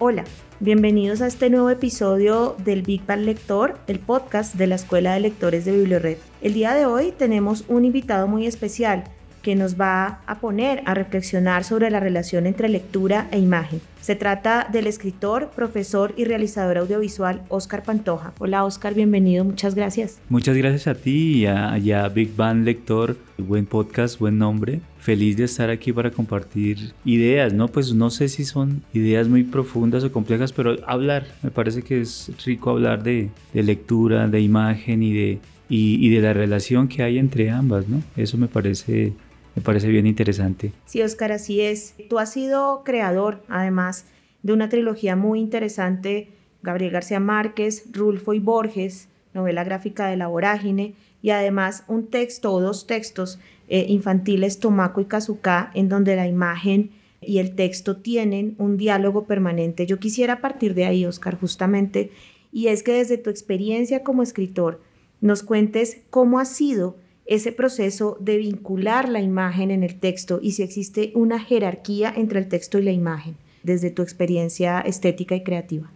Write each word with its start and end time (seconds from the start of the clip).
Hola, 0.00 0.22
bienvenidos 0.60 1.20
a 1.22 1.26
este 1.26 1.50
nuevo 1.50 1.70
episodio 1.70 2.54
del 2.64 2.82
Big 2.82 3.04
Bang 3.04 3.22
Lector, 3.22 3.80
el 3.88 3.98
podcast 3.98 4.54
de 4.54 4.68
la 4.68 4.76
Escuela 4.76 5.14
de 5.14 5.18
Lectores 5.18 5.64
de 5.64 5.72
Bibliored. 5.72 6.18
El 6.40 6.54
día 6.54 6.72
de 6.74 6.86
hoy 6.86 7.10
tenemos 7.10 7.64
un 7.66 7.84
invitado 7.84 8.28
muy 8.28 8.46
especial 8.46 9.02
que 9.48 9.56
nos 9.56 9.80
va 9.80 10.20
a 10.26 10.40
poner 10.40 10.82
a 10.84 10.92
reflexionar 10.92 11.64
sobre 11.64 11.88
la 11.88 12.00
relación 12.00 12.44
entre 12.46 12.68
lectura 12.68 13.28
e 13.30 13.38
imagen. 13.38 13.80
Se 14.02 14.14
trata 14.14 14.68
del 14.70 14.86
escritor, 14.86 15.48
profesor 15.56 16.12
y 16.18 16.26
realizador 16.26 16.76
audiovisual 16.76 17.40
Oscar 17.48 17.82
Pantoja. 17.82 18.34
Hola 18.40 18.66
Oscar, 18.66 18.92
bienvenido, 18.92 19.46
muchas 19.46 19.74
gracias. 19.74 20.18
Muchas 20.28 20.54
gracias 20.54 20.86
a 20.86 20.94
ti 20.94 21.46
y 21.46 21.46
a, 21.46 22.08
Big 22.10 22.36
Bang 22.36 22.62
Lector, 22.62 23.16
buen 23.38 23.64
podcast, 23.64 24.18
buen 24.18 24.36
nombre. 24.36 24.82
Feliz 24.98 25.38
de 25.38 25.44
estar 25.44 25.70
aquí 25.70 25.94
para 25.94 26.10
compartir 26.10 26.92
ideas, 27.06 27.54
¿no? 27.54 27.68
Pues 27.68 27.94
no 27.94 28.10
sé 28.10 28.28
si 28.28 28.44
son 28.44 28.82
ideas 28.92 29.28
muy 29.28 29.44
profundas 29.44 30.04
o 30.04 30.12
complejas, 30.12 30.52
pero 30.52 30.76
hablar, 30.86 31.24
me 31.42 31.50
parece 31.50 31.80
que 31.80 32.02
es 32.02 32.30
rico 32.44 32.68
hablar 32.68 33.02
de, 33.02 33.30
lectura, 33.54 34.28
de 34.28 34.42
imagen 34.42 35.02
y 35.02 35.14
de, 35.14 35.38
y 35.70 36.10
de 36.10 36.20
la 36.20 36.34
relación 36.34 36.86
que 36.86 37.02
hay 37.02 37.16
entre 37.16 37.48
ambas, 37.48 37.88
¿no? 37.88 38.02
Eso 38.14 38.36
me 38.36 38.48
parece 38.48 39.14
me 39.58 39.64
parece 39.64 39.88
bien 39.88 40.06
interesante. 40.06 40.72
Sí, 40.86 41.02
Oscar, 41.02 41.32
así 41.32 41.60
es. 41.60 41.96
Tú 42.08 42.20
has 42.20 42.32
sido 42.32 42.82
creador, 42.84 43.42
además, 43.48 44.04
de 44.44 44.52
una 44.52 44.68
trilogía 44.68 45.16
muy 45.16 45.40
interesante, 45.40 46.28
Gabriel 46.62 46.92
García 46.92 47.18
Márquez, 47.18 47.84
Rulfo 47.92 48.34
y 48.34 48.38
Borges, 48.38 49.08
novela 49.34 49.64
gráfica 49.64 50.06
de 50.06 50.16
la 50.16 50.28
vorágine, 50.28 50.94
y 51.22 51.30
además 51.30 51.82
un 51.88 52.06
texto 52.06 52.52
o 52.52 52.60
dos 52.60 52.86
textos 52.86 53.40
eh, 53.68 53.86
infantiles, 53.88 54.60
Tomaco 54.60 55.00
y 55.00 55.06
Kazuka, 55.06 55.72
en 55.74 55.88
donde 55.88 56.14
la 56.14 56.28
imagen 56.28 56.92
y 57.20 57.38
el 57.38 57.56
texto 57.56 57.96
tienen 57.96 58.54
un 58.58 58.76
diálogo 58.76 59.24
permanente. 59.24 59.86
Yo 59.86 59.98
quisiera 59.98 60.40
partir 60.40 60.74
de 60.74 60.84
ahí, 60.84 61.04
Oscar, 61.04 61.36
justamente, 61.36 62.12
y 62.52 62.68
es 62.68 62.84
que 62.84 62.92
desde 62.92 63.18
tu 63.18 63.28
experiencia 63.28 64.04
como 64.04 64.22
escritor, 64.22 64.80
nos 65.20 65.42
cuentes 65.42 65.98
cómo 66.10 66.38
ha 66.38 66.44
sido 66.44 66.94
ese 67.28 67.52
proceso 67.52 68.16
de 68.20 68.38
vincular 68.38 69.08
la 69.08 69.20
imagen 69.20 69.70
en 69.70 69.84
el 69.84 69.96
texto 69.96 70.40
y 70.42 70.52
si 70.52 70.62
existe 70.62 71.12
una 71.14 71.38
jerarquía 71.38 72.12
entre 72.16 72.40
el 72.40 72.48
texto 72.48 72.78
y 72.78 72.82
la 72.82 72.92
imagen 72.92 73.36
desde 73.62 73.90
tu 73.90 74.02
experiencia 74.02 74.80
estética 74.80 75.36
y 75.36 75.42
creativa. 75.42 75.90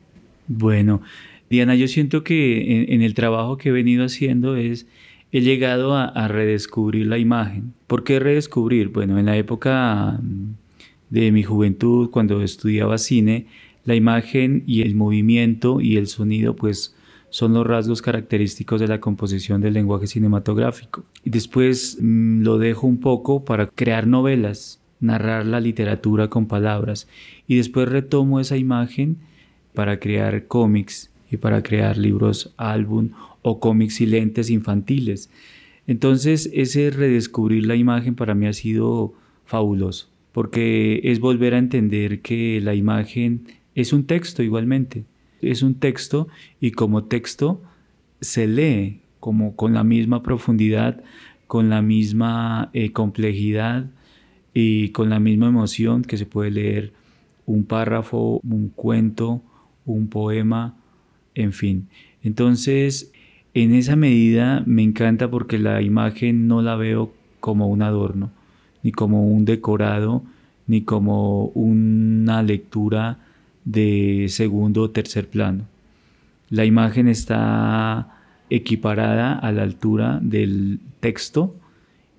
Bueno, 0.47 1.01
Diana, 1.49 1.75
yo 1.75 1.89
siento 1.89 2.23
que 2.23 2.85
en, 2.93 3.03
el 3.03 3.15
trabajo 3.15 3.57
que 3.57 3.71
he 3.71 3.73
venido 3.73 4.05
haciendo 4.05 4.57
es, 4.57 4.87
he 5.33 5.41
llegado 5.41 5.97
a, 5.97 6.29
redescubrir 6.29 7.07
la 7.07 7.19
imagen. 7.19 7.73
¿Por 7.87 8.05
qué 8.05 8.19
redescubrir? 8.21 8.89
Bueno, 8.89 9.19
en 9.19 9.27
la 9.27 9.37
época 9.37 10.21
de 11.09 11.33
mi 11.33 11.43
juventud, 11.43 12.11
cuando 12.11 12.43
estudiaba 12.43 12.99
cine, 12.99 13.47
la 13.85 13.95
imagen 13.95 14.65
y 14.67 14.83
el 14.83 14.95
movimiento 14.95 15.81
y 15.81 15.97
el 15.97 16.07
sonido, 16.07 16.55
pues 16.57 16.95
son 17.33 17.55
los 17.55 17.67
rasgos 17.67 18.03
característicos 18.03 18.79
de 18.79 18.89
la 18.89 19.01
composición 19.01 19.63
del 19.63 19.73
lenguaje 19.73 20.07
cinematográfico. 20.07 21.05
Y 21.25 21.31
después 21.31 21.97
mm, 21.99 22.43
lo 22.43 22.59
dejo 22.59 22.87
un 22.87 23.01
poco 23.01 23.47
para 23.47 23.69
crear 23.69 24.07
novelas, 24.07 24.81
narrar 25.01 25.47
la 25.47 25.59
literatura 25.59 26.29
con 26.29 26.47
palabras. 26.47 27.09
Y 27.49 27.57
después 27.57 27.89
retomo 27.89 28.39
esa 28.39 28.59
imagen 28.59 29.17
para 29.73 29.99
crear 29.99 30.47
cómics 30.47 31.11
y 31.31 31.39
para 31.39 31.63
crear 31.63 31.97
libros 31.97 32.53
álbum 32.59 33.13
o 33.41 33.61
cómics 33.61 34.03
y 34.03 34.15
infantiles. 34.51 35.31
Entonces 35.87 36.51
ese 36.53 36.91
redescubrir 36.91 37.67
la 37.67 37.77
imagen 37.77 38.15
para 38.15 38.35
mí 38.35 38.47
ha 38.47 38.53
sido 38.53 39.15
fabuloso, 39.47 40.11
porque 40.33 41.01
es 41.03 41.19
volver 41.19 41.55
a 41.55 41.59
entender 41.59 42.21
que 42.21 42.61
la 42.61 42.75
imagen 42.75 43.47
es 43.75 43.95
un 43.95 44.05
texto 44.05 44.43
igualmente 44.43 45.07
es 45.43 45.63
un 45.63 45.75
texto 45.75 46.29
y 46.61 46.71
como 46.71 47.05
texto 47.05 47.61
se 48.21 48.47
lee 48.47 49.01
como 49.21 49.55
con 49.55 49.75
la 49.75 49.85
misma 49.85 50.23
profundidad, 50.23 51.03
con 51.47 51.69
la 51.69 51.83
misma 51.83 52.71
eh, 52.73 52.93
complejidad 52.93 53.87
y 54.55 54.89
con 54.91 55.11
la 55.11 55.21
misma 55.21 55.49
emoción 55.49 56.03
que 56.03 56.17
se 56.17 56.27
puede 56.27 56.51
leer 56.51 56.93
un 57.47 57.65
párrafo, 57.65 58.41
un 58.43 58.69
cuento, 58.75 59.43
un 59.85 60.09
poema, 60.09 60.77
en 61.35 61.53
fin. 61.53 61.89
Entonces, 62.23 63.13
en 63.55 63.75
esa 63.75 63.97
medida 63.97 64.63
me 64.67 64.83
encanta 64.83 65.31
porque 65.31 65.59
la 65.59 65.83
imagen 65.83 66.47
no 66.47 66.63
la 66.63 66.77
veo 66.77 67.13
como 67.41 67.69
un 67.69 67.83
adorno, 67.83 68.31
ni 68.83 68.93
como 68.93 69.27
un 69.27 69.45
decorado, 69.45 70.23
ni 70.67 70.83
como 70.83 71.47
una 71.49 72.43
lectura 72.43 73.19
de 73.65 74.27
segundo 74.29 74.83
o 74.83 74.91
tercer 74.91 75.29
plano. 75.29 75.67
La 76.51 76.65
imagen 76.65 77.09
está 77.09 78.19
equiparada 78.51 79.33
a 79.39 79.53
la 79.53 79.63
altura 79.63 80.19
del 80.23 80.81
texto 81.01 81.55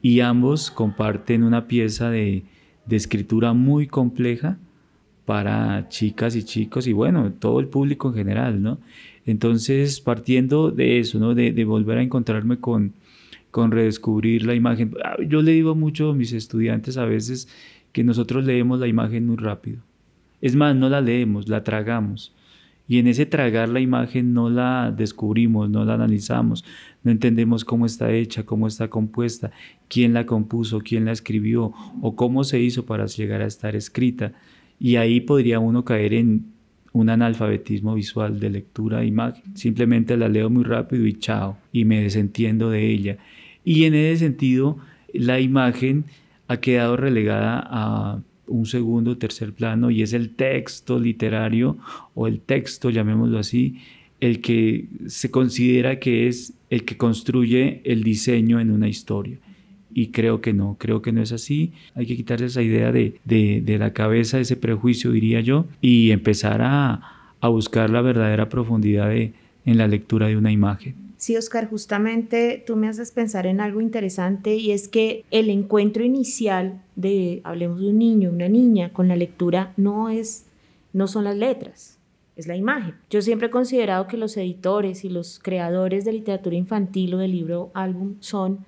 y 0.02 0.22
ambos 0.22 0.72
comparten 0.72 1.44
una 1.44 1.68
pieza 1.68 2.10
de, 2.10 2.44
escritura 2.90 3.54
muy 3.54 3.88
compleja 3.88 4.58
para 5.26 5.88
chicas 5.90 6.36
y 6.36 6.44
chicos 6.44 6.86
y 6.88 6.94
bueno, 6.94 7.32
todo 7.32 7.60
el 7.60 7.68
público 7.68 8.10
en 8.10 8.16
general, 8.16 8.62
¿no? 8.62 8.80
Entonces, 9.26 10.02
partiendo 10.02 10.70
de 10.72 11.00
eso, 11.00 11.18
¿no? 11.18 11.34
De, 11.34 11.54
de 11.54 11.64
volver 11.64 12.00
a 12.00 12.02
encontrarme 12.02 12.58
con, 12.58 12.94
con 13.52 13.72
redescubrir 13.72 14.46
la 14.46 14.56
imagen. 14.56 14.96
Ah, 15.06 15.16
yo 15.26 15.42
le 15.42 15.52
digo 15.52 15.76
mucho 15.76 16.10
a 16.10 16.16
mis 16.16 16.34
estudiantes 16.34 16.98
a 16.98 17.06
veces 17.06 17.48
que 17.92 18.04
nosotros 18.04 18.44
leemos 18.44 18.80
la 18.80 18.88
imagen 18.88 19.28
muy 19.28 19.38
rápido. 19.38 19.78
Es 20.44 20.58
más, 20.58 20.76
no 20.76 20.90
la 20.90 21.00
leemos, 21.00 21.48
la 21.48 21.64
tragamos. 21.64 22.36
Y 22.86 23.00
en 23.00 23.08
ese 23.08 23.26
tragar 23.26 23.70
la 23.70 23.80
imagen 23.80 24.34
no 24.34 24.50
la 24.50 24.94
descubrimos, 24.94 25.70
no 25.70 25.86
la 25.86 25.94
analizamos, 25.94 26.66
no 27.02 27.12
entendemos 27.12 27.64
cómo 27.64 27.86
está 27.86 28.12
hecha, 28.12 28.46
cómo 28.46 28.68
está 28.68 28.90
compuesta, 28.90 29.52
quién 29.88 30.14
la 30.14 30.26
compuso, 30.26 30.82
quién 30.82 31.06
la 31.06 31.14
escribió 31.14 31.72
o 32.02 32.18
cómo 32.18 32.44
se 32.44 32.60
hizo 32.60 32.86
para 32.86 33.06
llegar 33.06 33.42
a 33.42 33.46
estar 33.46 33.74
escrita. 33.78 34.34
Y 34.82 34.98
ahí 34.98 35.22
podría 35.22 35.60
uno 35.60 35.86
caer 35.86 36.14
en 36.14 36.48
un 36.92 37.10
analfabetismo 37.10 37.96
visual 37.96 38.42
de 38.42 38.50
lectura 38.50 39.00
de 39.00 39.06
imagen. 39.06 39.56
Simplemente 39.56 40.18
la 40.18 40.28
leo 40.28 40.50
muy 40.50 40.66
rápido 40.66 41.08
y 41.08 41.14
chao, 41.14 41.58
y 41.72 41.86
me 41.86 42.02
desentiendo 42.02 42.70
de 42.70 42.92
ella. 42.92 43.18
Y 43.64 43.86
en 43.86 43.94
ese 43.94 44.26
sentido, 44.26 44.78
la 45.14 45.40
imagen 45.40 46.04
ha 46.50 46.58
quedado 46.58 46.98
relegada 46.98 47.66
a 47.66 48.20
un 48.48 48.66
segundo 48.66 49.18
tercer 49.18 49.54
plano 49.54 49.90
y 49.92 50.02
es 50.02 50.14
el 50.14 50.32
texto 50.32 51.00
literario 51.00 51.78
o 52.14 52.28
el 52.28 52.40
texto, 52.40 52.90
llamémoslo 52.90 53.40
así, 53.40 53.80
el 54.20 54.42
que 54.42 54.88
se 55.08 55.32
considera 55.32 56.00
que 56.00 56.28
es 56.28 56.54
el 56.70 56.86
que 56.86 56.98
construye 56.98 57.82
el 57.84 58.04
diseño 58.04 58.60
en 58.60 58.72
una 58.72 58.88
historia. 58.88 59.38
Y 59.94 60.08
creo 60.08 60.42
que 60.42 60.54
no, 60.54 60.78
creo 60.80 61.02
que 61.02 61.12
no 61.12 61.22
es 61.22 61.32
así. 61.32 61.74
Hay 61.94 62.06
que 62.06 62.16
quitarse 62.16 62.46
esa 62.46 62.64
idea 62.64 62.92
de, 62.92 63.20
de, 63.26 63.78
la 63.78 63.94
cabeza, 63.94 64.40
ese 64.40 64.56
prejuicio, 64.56 65.12
diría 65.12 65.42
yo, 65.42 65.68
y 65.82 66.12
empezar 66.12 66.62
a, 66.64 67.36
a 67.42 67.48
buscar 67.50 67.90
la 67.90 68.02
verdadera 68.02 68.50
profundidad 68.50 69.14
en 69.14 69.34
la 69.66 69.88
lectura 69.88 70.28
de 70.28 70.38
una 70.38 70.52
imagen. 70.52 71.03
Sí, 71.24 71.38
Oscar, 71.38 71.70
justamente 71.70 72.62
tú 72.68 72.76
me 72.76 72.90
haces 72.90 73.12
pensar 73.14 73.48
en 73.48 73.62
algo 73.62 73.80
interesante 73.80 74.56
y 74.58 74.74
es 74.74 74.90
que 74.90 75.24
el 75.32 75.50
encuentro 75.50 76.04
inicial 76.04 76.82
de, 76.98 77.40
hablemos 77.46 77.80
de 77.80 77.92
un 77.92 77.98
niño, 77.98 78.30
una 78.30 78.50
niña, 78.50 78.92
con 78.92 79.08
la 79.08 79.16
lectura 79.16 79.72
no 79.78 80.10
es, 80.10 80.48
no 80.92 81.08
son 81.08 81.24
las 81.24 81.38
letras, 81.38 81.98
es 82.36 82.46
la 82.46 82.58
imagen. 82.58 82.96
Yo 83.10 83.22
siempre 83.22 83.48
he 83.48 83.52
considerado 83.52 84.06
que 84.06 84.18
los 84.18 84.36
editores 84.36 85.06
y 85.06 85.10
los 85.10 85.40
creadores 85.40 86.04
de 86.04 86.12
literatura 86.12 86.58
infantil 86.58 87.14
o 87.14 87.20
de 87.20 87.30
libro 87.30 87.72
álbum 87.74 88.18
son 88.20 88.66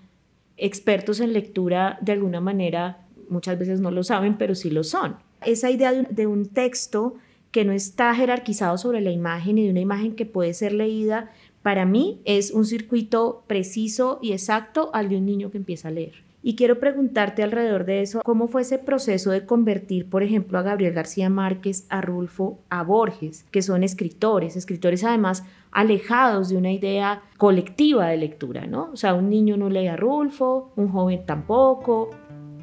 expertos 0.55 1.19
en 1.19 1.33
lectura 1.33 1.97
de 1.99 2.13
alguna 2.13 2.39
manera, 2.39 3.05
muchas 3.27 3.59
veces 3.59 3.81
no 3.81 3.91
lo 3.91 4.05
saben, 4.05 4.37
pero 4.37 4.55
sí 4.55 4.69
lo 4.69 4.85
son. 4.85 5.17
Esa 5.41 5.71
idea 5.71 5.91
de 5.91 6.25
un 6.25 6.45
texto 6.45 7.17
que 7.55 7.63
no 7.63 7.71
está 7.71 8.13
jerarquizado 8.13 8.77
sobre 8.77 8.99
la 8.99 9.11
imagen 9.11 9.57
y 9.57 9.63
de 9.63 9.71
una 9.71 9.79
imagen 9.79 10.13
que 10.13 10.25
puede 10.25 10.53
ser 10.53 10.73
leída 10.73 11.31
para 11.65 11.87
mí 11.87 12.21
es 12.25 12.51
un 12.51 12.63
circuito 12.63 13.43
preciso 13.47 14.19
y 14.21 14.33
exacto 14.33 14.91
al 14.93 15.09
de 15.09 15.17
un 15.17 15.25
niño 15.25 15.49
que 15.49 15.57
empieza 15.57 15.87
a 15.87 15.91
leer. 15.91 16.13
Y 16.43 16.55
quiero 16.55 16.79
preguntarte 16.79 17.41
alrededor 17.41 17.85
de 17.85 18.03
eso, 18.03 18.21
¿cómo 18.23 18.47
fue 18.47 18.61
ese 18.61 18.77
proceso 18.77 19.31
de 19.31 19.47
convertir, 19.47 20.07
por 20.07 20.21
ejemplo, 20.21 20.59
a 20.59 20.61
Gabriel 20.61 20.93
García 20.93 21.27
Márquez, 21.27 21.87
a 21.89 22.01
Rulfo, 22.01 22.59
a 22.69 22.83
Borges, 22.83 23.47
que 23.49 23.63
son 23.63 23.81
escritores, 23.81 24.55
escritores 24.55 25.03
además 25.03 25.43
alejados 25.71 26.49
de 26.49 26.57
una 26.57 26.71
idea 26.71 27.23
colectiva 27.37 28.09
de 28.09 28.17
lectura, 28.17 28.67
¿no? 28.67 28.91
O 28.93 28.95
sea, 28.95 29.15
un 29.15 29.31
niño 29.31 29.57
no 29.57 29.67
lee 29.71 29.87
a 29.87 29.97
Rulfo, 29.97 30.71
un 30.75 30.89
joven 30.89 31.25
tampoco, 31.25 32.11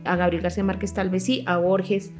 a 0.04 0.14
Gabriel 0.14 0.44
García 0.44 0.62
Márquez 0.62 0.94
tal 0.94 1.10
vez 1.10 1.24
sí, 1.24 1.42
a 1.46 1.56
Borges. 1.56 2.12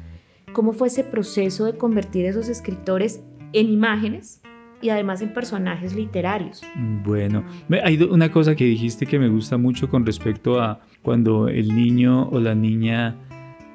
¿Cómo 0.51 0.73
fue 0.73 0.89
ese 0.89 1.05
proceso 1.05 1.63
de 1.63 1.77
convertir 1.77 2.25
esos 2.25 2.49
escritores 2.49 3.23
en 3.53 3.69
imágenes 3.69 4.42
y 4.83 4.89
además 4.89 5.21
en 5.21 5.33
personajes 5.33 5.95
literarios. 5.95 6.61
Bueno, 7.03 7.43
hay 7.83 8.01
una 8.03 8.31
cosa 8.31 8.55
que 8.55 8.65
dijiste 8.65 9.05
que 9.05 9.17
me 9.17 9.29
gusta 9.29 9.57
mucho 9.57 9.89
con 9.89 10.05
respecto 10.05 10.61
a 10.61 10.81
cuando 11.01 11.47
el 11.47 11.73
niño 11.73 12.27
o 12.29 12.39
la 12.39 12.53
niña 12.53 13.15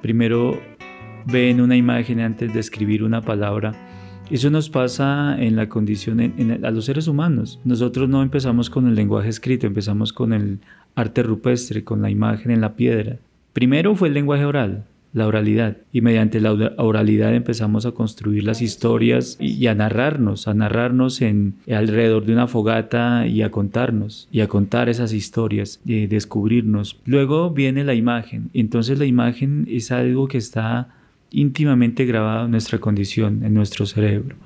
primero 0.03 0.61
ven 1.25 1.61
una 1.61 1.77
imagen 1.77 2.21
antes 2.21 2.53
de 2.53 2.61
escribir 2.61 3.03
una 3.03 3.23
palabra. 3.23 3.73
Eso 4.31 4.51
nos 4.51 4.69
pasa 4.69 5.37
en 5.41 5.57
la 5.57 5.71
condición 5.71 6.21
a 6.63 6.71
los 6.71 6.85
seres 6.85 7.09
humanos. 7.09 7.59
Nosotros 7.65 8.09
no 8.09 8.23
empezamos 8.23 8.69
con 8.69 8.87
el 8.87 8.95
lenguaje 8.95 9.31
escrito, 9.31 9.67
empezamos 9.67 10.13
con 10.13 10.35
el 10.35 10.59
arte 10.95 11.23
rupestre, 11.23 11.83
con 11.83 12.03
la 12.03 12.11
imagen 12.11 12.51
en 12.51 12.61
la 12.61 12.75
piedra. 12.75 13.17
Primero 13.55 13.97
fue 13.97 14.09
el 14.09 14.15
lenguaje 14.15 14.45
oral, 14.45 14.85
la 15.19 15.27
oralidad. 15.27 15.77
Y 15.93 16.01
mediante 16.01 16.41
la 16.41 16.53
oralidad 16.79 17.35
empezamos 17.35 17.85
a 17.85 17.93
construir 17.93 18.45
las 18.45 18.63
historias 18.63 19.37
y, 19.39 19.67
a 19.67 19.75
narrarnos, 19.75 20.49
a 20.49 20.55
narrarnos 20.55 21.21
en, 21.21 21.55
alrededor 21.71 22.25
de 22.25 22.33
una 22.33 22.47
fogata 22.47 23.27
y 23.27 23.43
a 23.43 23.51
contarnos, 23.51 24.29
y 24.33 24.41
a 24.41 24.49
contar 24.49 24.89
esas 24.89 25.13
historias, 25.13 25.81
y 25.85 26.07
descubrirnos. 26.07 26.99
Luego 27.05 27.51
viene 27.51 27.85
la 27.85 27.95
imagen. 27.95 28.51
Entonces 28.55 28.99
la 28.99 29.07
imagen 29.07 29.67
es 29.69 29.93
algo 29.93 30.29
que 30.29 30.39
está 30.39 30.89
íntimamente 31.31 32.07
grabado 32.07 32.47
en 32.47 32.53
nuestra 32.53 32.79
condición, 32.79 33.45
en 33.45 33.55
nuestro 33.55 33.87
cerebro. 33.87 34.37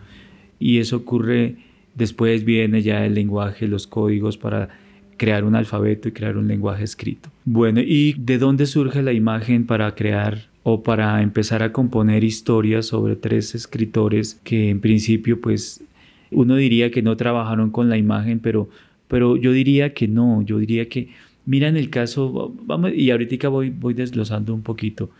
Y 0.58 0.78
eso 0.78 0.96
ocurre, 0.96 1.56
después 1.94 2.44
viene 2.44 2.82
ya 2.82 3.04
el 3.06 3.14
lenguaje, 3.14 3.68
los 3.68 3.86
códigos 3.86 4.36
para 4.36 4.68
crear 5.16 5.44
un 5.44 5.54
alfabeto 5.54 6.08
y 6.08 6.12
crear 6.12 6.36
un 6.36 6.48
lenguaje 6.48 6.84
escrito. 6.84 7.31
Bueno, 7.44 7.80
¿y 7.80 8.14
de 8.14 8.38
dónde 8.38 8.66
surge 8.66 9.02
la 9.02 9.12
imagen 9.12 9.66
para 9.66 9.94
crear 9.94 10.46
o 10.62 10.82
para 10.82 11.22
empezar 11.22 11.62
a 11.62 11.72
componer 11.72 12.22
historias 12.22 12.86
sobre 12.86 13.16
tres 13.16 13.54
escritores 13.56 14.40
que 14.44 14.70
en 14.70 14.80
principio 14.80 15.40
pues 15.40 15.82
uno 16.30 16.54
diría 16.56 16.90
que 16.90 17.02
no 17.02 17.16
trabajaron 17.16 17.70
con 17.70 17.88
la 17.88 17.98
imagen, 17.98 18.38
pero, 18.38 18.68
pero 19.08 19.36
yo 19.36 19.52
diría 19.52 19.92
que 19.92 20.06
no, 20.08 20.42
yo 20.42 20.58
diría 20.58 20.88
que, 20.88 21.08
mira 21.44 21.68
en 21.68 21.76
el 21.76 21.90
caso, 21.90 22.54
vamos, 22.64 22.92
y 22.94 23.10
ahorita 23.10 23.48
voy, 23.48 23.70
voy 23.70 23.94
desglosando 23.94 24.54
un 24.54 24.62
poquito. 24.62 25.10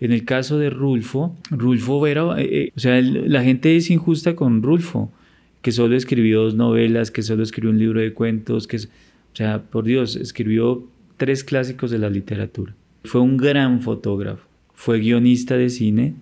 En 0.00 0.12
el 0.12 0.24
caso 0.24 0.58
de 0.58 0.70
Rulfo, 0.70 1.36
Rulfo 1.50 2.06
era, 2.06 2.40
eh, 2.40 2.48
eh, 2.50 2.72
o 2.76 2.80
sea, 2.80 3.00
la 3.00 3.42
gente 3.42 3.76
es 3.76 3.90
injusta 3.90 4.36
con 4.36 4.62
Rulfo, 4.62 5.10
que 5.62 5.72
solo 5.72 5.96
escribió 5.96 6.42
dos 6.42 6.54
novelas, 6.54 7.10
que 7.10 7.22
solo 7.22 7.42
escribió 7.42 7.70
un 7.70 7.78
libro 7.78 8.00
de 8.00 8.12
cuentos, 8.12 8.66
que, 8.66 8.76
o 8.76 8.80
sea, 9.32 9.62
por 9.62 9.84
Dios, 9.84 10.16
escribió 10.16 10.84
tres 11.18 11.44
clásicos 11.44 11.90
de 11.90 11.98
la 11.98 12.08
literatura. 12.08 12.74
Fue 13.04 13.20
un 13.20 13.36
gran 13.36 13.82
fotógrafo 13.82 14.48
fue 14.78 15.00
guionista 15.00 15.56
de 15.56 15.70
cine 15.70 16.14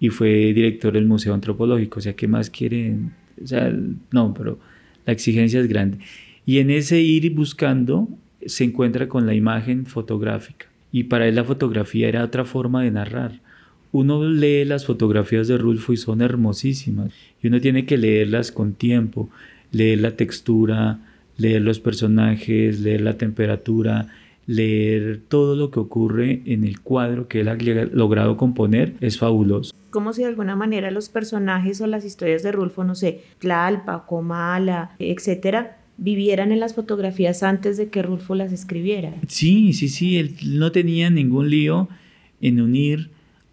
y 0.00 0.08
fue 0.08 0.52
director 0.52 0.92
del 0.94 1.06
Museo 1.06 1.32
Antropológico. 1.32 2.00
O 2.00 2.02
sea, 2.02 2.16
¿qué 2.16 2.26
más 2.26 2.50
quieren? 2.50 3.12
O 3.40 3.46
sea, 3.46 3.72
no, 4.10 4.34
pero 4.34 4.58
la 5.06 5.12
exigencia 5.12 5.60
es 5.60 5.68
grande. 5.68 5.98
Y 6.44 6.58
en 6.58 6.70
ese 6.70 7.00
ir 7.00 7.32
buscando 7.32 8.08
se 8.44 8.64
encuentra 8.64 9.06
con 9.06 9.26
la 9.26 9.34
imagen 9.34 9.86
fotográfica. 9.86 10.66
Y 10.90 11.04
para 11.04 11.28
él 11.28 11.36
la 11.36 11.44
fotografía 11.44 12.08
era 12.08 12.24
otra 12.24 12.44
forma 12.44 12.82
de 12.82 12.90
narrar. 12.90 13.38
Uno 13.92 14.28
lee 14.28 14.64
las 14.64 14.86
fotografías 14.86 15.46
de 15.46 15.56
Rulfo 15.56 15.92
y 15.92 15.96
son 15.96 16.20
hermosísimas. 16.20 17.12
Y 17.40 17.46
uno 17.46 17.60
tiene 17.60 17.86
que 17.86 17.96
leerlas 17.96 18.50
con 18.50 18.72
tiempo, 18.72 19.30
leer 19.70 20.00
la 20.00 20.16
textura, 20.16 20.98
leer 21.36 21.62
los 21.62 21.78
personajes, 21.78 22.80
leer 22.80 23.02
la 23.02 23.16
temperatura, 23.16 24.08
leer 24.50 25.22
todo 25.28 25.54
lo 25.54 25.70
que 25.70 25.78
ocurre 25.78 26.42
en 26.44 26.64
el 26.64 26.80
cuadro 26.80 27.28
que 27.28 27.40
él 27.40 27.48
ha 27.48 27.54
logrado 27.54 28.36
componer 28.36 28.94
es 29.00 29.16
fabuloso. 29.16 29.72
Como 29.90 30.12
si 30.12 30.22
de 30.22 30.28
alguna 30.28 30.56
manera 30.56 30.90
los 30.90 31.08
personajes 31.08 31.80
o 31.80 31.86
las 31.86 32.04
historias 32.04 32.42
de 32.42 32.50
Rulfo, 32.50 32.82
no 32.82 32.96
sé, 32.96 33.22
Tlalpa, 33.38 34.06
Comala, 34.06 34.90
etcétera, 34.98 35.78
vivieran 35.98 36.50
en 36.50 36.58
las 36.58 36.74
fotografías 36.74 37.44
antes 37.44 37.76
de 37.76 37.90
que 37.90 38.02
Rulfo 38.02 38.34
las 38.34 38.52
escribiera. 38.52 39.14
Sí, 39.28 39.72
sí, 39.72 39.88
sí, 39.88 40.18
él 40.18 40.34
no 40.44 40.72
tenía 40.72 41.10
ningún 41.10 41.48
lío 41.48 41.88
en 42.40 42.60
unir 42.60 43.10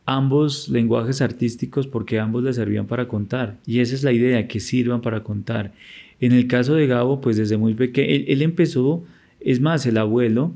ambos 0.08 0.68
lenguajes 0.68 1.22
artísticos 1.22 1.86
porque 1.86 2.18
ambos 2.18 2.44
le 2.44 2.54
servían 2.54 2.88
para 2.88 3.08
contar. 3.08 3.58
Y 3.68 3.82
esa 3.82 3.94
es 3.94 4.04
la 4.04 4.14
idea, 4.14 4.48
que 4.48 4.60
sirvan 4.60 5.02
para 5.02 5.22
contar. 5.22 5.74
En 6.20 6.32
el 6.32 6.48
caso 6.48 6.74
de 6.74 6.88
Gabo, 6.88 7.22
pues 7.22 7.38
desde 7.38 7.58
muy 7.58 7.76
pequeño, 7.76 8.10
él, 8.10 8.26
él 8.30 8.42
empezó, 8.42 9.04
es 9.40 9.62
más, 9.62 9.86
el 9.86 9.98
abuelo 9.98 10.54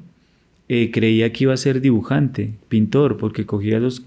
eh, 0.73 0.89
creía 0.89 1.33
que 1.33 1.44
iba 1.44 1.53
a 1.53 1.57
ser 1.57 1.81
dibujante, 1.81 2.53
pintor, 2.69 3.18
porque 3.18 3.45
cogía 3.45 3.77
los 3.77 4.03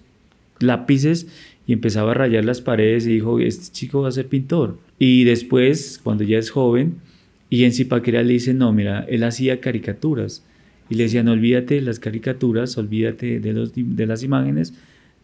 lápices 0.60 1.26
y 1.66 1.74
empezaba 1.74 2.12
a 2.12 2.14
rayar 2.14 2.46
las 2.46 2.62
paredes 2.62 3.06
y 3.06 3.12
dijo, 3.12 3.38
este 3.38 3.70
chico 3.70 4.00
va 4.00 4.08
a 4.08 4.12
ser 4.12 4.28
pintor. 4.28 4.78
Y 4.98 5.24
después, 5.24 6.00
cuando 6.02 6.24
ya 6.24 6.38
es 6.38 6.48
joven, 6.48 6.94
y 7.50 7.64
en 7.64 7.72
Zipaquera 7.72 8.22
le 8.22 8.32
dice, 8.32 8.54
no, 8.54 8.72
mira, 8.72 9.04
él 9.10 9.24
hacía 9.24 9.60
caricaturas. 9.60 10.42
Y 10.88 10.94
le 10.94 11.02
decía, 11.02 11.22
no 11.22 11.32
olvídate 11.32 11.74
de 11.74 11.82
las 11.82 11.98
caricaturas, 11.98 12.78
olvídate 12.78 13.40
de, 13.40 13.52
los, 13.52 13.72
de 13.74 14.06
las 14.06 14.22
imágenes, 14.22 14.72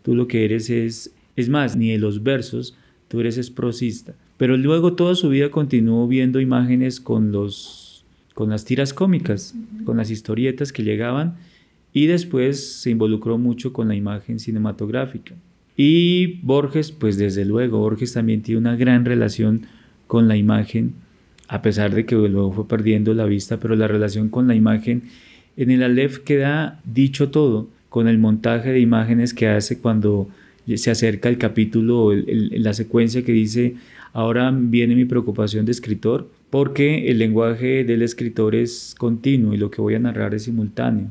tú 0.03 0.15
lo 0.15 0.29
que 0.29 0.45
eres 0.45 0.69
es, 0.69 1.15
es 1.37 1.49
más, 1.49 1.75
ni 1.75 1.89
de 1.89 1.99
los 1.99 2.23
versos, 2.23 2.77
tú 3.09 3.19
eres 3.19 3.39
es 3.39 3.49
prosista. 3.49 4.15
Pero 4.37 4.59
luego 4.59 4.93
toda 4.93 5.15
su 5.15 5.31
vida 5.31 5.51
continuó 5.51 6.07
viendo 6.07 6.39
imágenes 6.39 7.01
con 7.01 7.33
los 7.33 7.90
con 8.35 8.51
las 8.51 8.65
tiras 8.65 8.95
cómicas, 8.95 9.55
con 9.85 9.97
las 9.97 10.11
historietas 10.11 10.73
que 10.73 10.83
llegaban 10.83 11.37
y 11.93 12.07
después 12.07 12.81
se 12.81 12.91
involucró 12.91 13.39
mucho 13.39 13.73
con 13.73 13.89
la 13.89 13.95
imagen 13.95 14.39
cinematográfica. 14.39 15.35
Y 15.77 16.41
Borges, 16.43 16.93
pues 16.93 17.17
desde 17.17 17.45
luego, 17.45 17.79
Borges 17.79 18.13
también 18.13 18.43
tiene 18.43 18.61
una 18.61 18.77
gran 18.77 19.05
relación 19.05 19.67
con 20.07 20.29
la 20.29 20.37
imagen, 20.37 20.95
a 21.49 21.63
pesar 21.63 21.95
de 21.95 22.05
que 22.05 22.17
luego 22.17 22.53
fue 22.53 22.69
perdiendo 22.69 23.15
la 23.15 23.25
vista, 23.25 23.59
pero 23.59 23.77
la 23.77 23.89
relación 23.89 24.29
con 24.29 24.47
la 24.47 24.55
imagen, 24.55 25.05
en 25.57 25.71
el 25.71 25.83
Aleph 25.83 26.19
queda 26.19 26.81
dicho 26.85 27.31
todo, 27.31 27.69
con 27.89 28.09
el 28.09 28.19
montaje 28.19 28.71
de 28.71 28.81
imágenes 28.81 29.35
que 29.35 29.49
hace 29.49 29.79
cuando 29.81 30.29
se 30.77 30.91
acerca 30.91 31.29
el 31.29 31.39
capítulo, 31.39 32.13
la 32.15 32.73
secuencia 32.73 33.25
que 33.25 33.33
dice, 33.33 33.75
ahora 34.13 34.53
viene 34.55 34.95
mi 34.95 35.05
preocupación 35.05 35.67
de 35.67 35.73
escritor, 35.73 36.29
porque 36.51 37.09
el 37.09 37.19
lenguaje 37.19 37.85
del 37.85 38.03
escritor 38.03 38.55
es 38.55 38.95
continuo 38.99 39.55
y 39.55 39.57
lo 39.57 39.71
que 39.71 39.81
voy 39.81 39.95
a 39.95 40.01
narrar 40.01 40.35
es 40.35 40.43
simultáneo. 40.45 41.09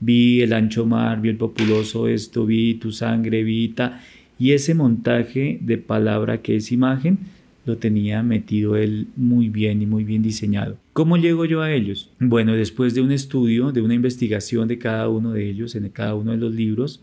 Vi 0.00 0.42
el 0.42 0.52
ancho 0.52 0.84
mar, 0.84 1.20
vi 1.20 1.30
el 1.30 1.36
populoso 1.36 2.08
esto, 2.08 2.44
vi 2.44 2.74
tu 2.74 2.92
sangre, 2.92 3.44
vi 3.44 3.68
ta, 3.68 4.02
y 4.38 4.50
ese 4.52 4.74
montaje 4.74 5.58
de 5.62 5.78
palabra 5.78 6.42
que 6.42 6.56
es 6.56 6.72
imagen 6.72 7.18
lo 7.64 7.78
tenía 7.78 8.22
metido 8.22 8.76
él 8.76 9.08
muy 9.16 9.48
bien 9.48 9.82
y 9.82 9.86
muy 9.86 10.04
bien 10.04 10.22
diseñado. 10.22 10.76
¿Cómo 10.92 11.16
llego 11.16 11.44
yo 11.44 11.62
a 11.62 11.72
ellos? 11.72 12.10
Bueno, 12.20 12.52
después 12.54 12.94
de 12.94 13.00
un 13.00 13.10
estudio, 13.10 13.72
de 13.72 13.82
una 13.82 13.94
investigación 13.94 14.68
de 14.68 14.78
cada 14.78 15.08
uno 15.08 15.32
de 15.32 15.48
ellos, 15.48 15.74
en 15.74 15.88
cada 15.88 16.14
uno 16.14 16.32
de 16.32 16.38
los 16.38 16.54
libros, 16.54 17.02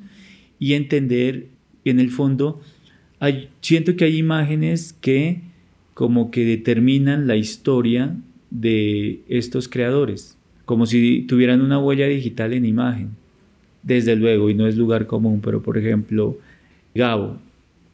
y 0.60 0.74
entender 0.74 1.48
en 1.84 2.00
el 2.00 2.12
fondo, 2.12 2.62
siento 3.60 3.96
que 3.96 4.06
hay 4.06 4.18
imágenes 4.18 4.94
que 4.94 5.42
como 5.94 6.32
que 6.32 6.46
determinan 6.46 7.28
la 7.28 7.36
historia 7.36 8.16
de 8.50 9.22
estos 9.28 9.68
creadores, 9.68 10.38
como 10.66 10.86
si 10.86 11.24
tuvieran 11.24 11.62
una 11.62 11.80
huella 11.80 12.08
digital 12.08 12.54
en 12.54 12.66
imagen. 12.66 13.10
Desde 13.84 14.16
luego, 14.16 14.50
y 14.50 14.54
no 14.54 14.68
es 14.68 14.78
lugar 14.78 15.08
común, 15.08 15.42
pero 15.44 15.62
por 15.62 15.78
ejemplo, 15.78 16.38
Gabo, 16.96 17.38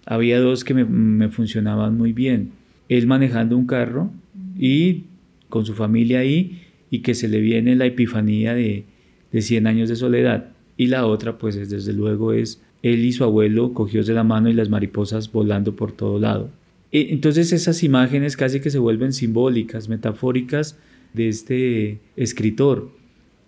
había 0.05 0.39
dos 0.39 0.63
que 0.63 0.73
me, 0.73 1.29
funcionaban 1.29 1.97
muy 1.97 2.13
bien. 2.13 2.51
Él 2.89 3.07
manejando 3.07 3.57
un 3.57 3.65
carro 3.65 4.11
y 4.57 5.03
con 5.49 5.65
su 5.65 5.73
familia 5.73 6.19
ahí 6.19 6.63
y 6.89 6.99
que 6.99 7.13
se 7.13 7.27
le 7.27 7.39
viene 7.39 7.75
la 7.75 7.85
epifanía 7.85 8.53
de, 8.53 8.83
de 9.31 9.41
100 9.41 9.67
años 9.67 9.89
de 9.89 9.95
soledad. 9.95 10.49
Y 10.77 10.87
la 10.87 11.05
otra, 11.05 11.37
pues 11.37 11.69
desde 11.69 11.93
luego 11.93 12.33
es 12.33 12.61
él 12.81 13.03
y 13.03 13.11
su 13.11 13.23
abuelo 13.23 13.73
cogidos 13.73 14.07
de 14.07 14.13
la 14.13 14.23
mano 14.23 14.49
y 14.49 14.53
las 14.53 14.69
mariposas 14.69 15.31
volando 15.31 15.75
por 15.75 15.91
todo 15.91 16.19
lado. 16.19 16.49
E, 16.91 17.11
entonces 17.11 17.51
esas 17.53 17.83
imágenes 17.83 18.37
casi 18.37 18.59
que 18.59 18.69
se 18.69 18.79
vuelven 18.79 19.13
simbólicas, 19.13 19.89
metafóricas 19.89 20.77
de 21.13 21.29
este 21.29 21.99
escritor. 22.15 22.91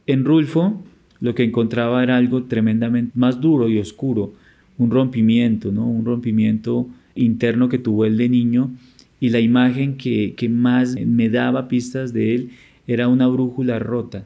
En 0.07 0.25
Rulfo 0.25 0.83
lo 1.19 1.36
que 1.36 1.43
encontraba 1.43 2.03
era 2.03 2.17
algo 2.17 2.43
tremendamente 2.43 3.12
más 3.15 3.39
duro 3.39 3.69
y 3.69 3.77
oscuro, 3.77 4.33
un 4.77 4.89
rompimiento, 4.89 5.71
¿no? 5.71 5.88
un 5.88 6.05
rompimiento 6.05 6.88
interno 7.13 7.69
que 7.69 7.77
tuvo 7.77 8.05
él 8.05 8.17
de 8.17 8.29
niño 8.29 8.71
y 9.19 9.29
la 9.29 9.39
imagen 9.39 9.98
que, 9.98 10.33
que 10.36 10.50
más 10.50 10.95
me 11.00 11.29
daba 11.29 11.67
pistas 11.67 12.12
de 12.12 12.33
él 12.33 12.50
era 12.88 13.07
una 13.07 13.27
brújula 13.27 13.77
rota, 13.77 14.25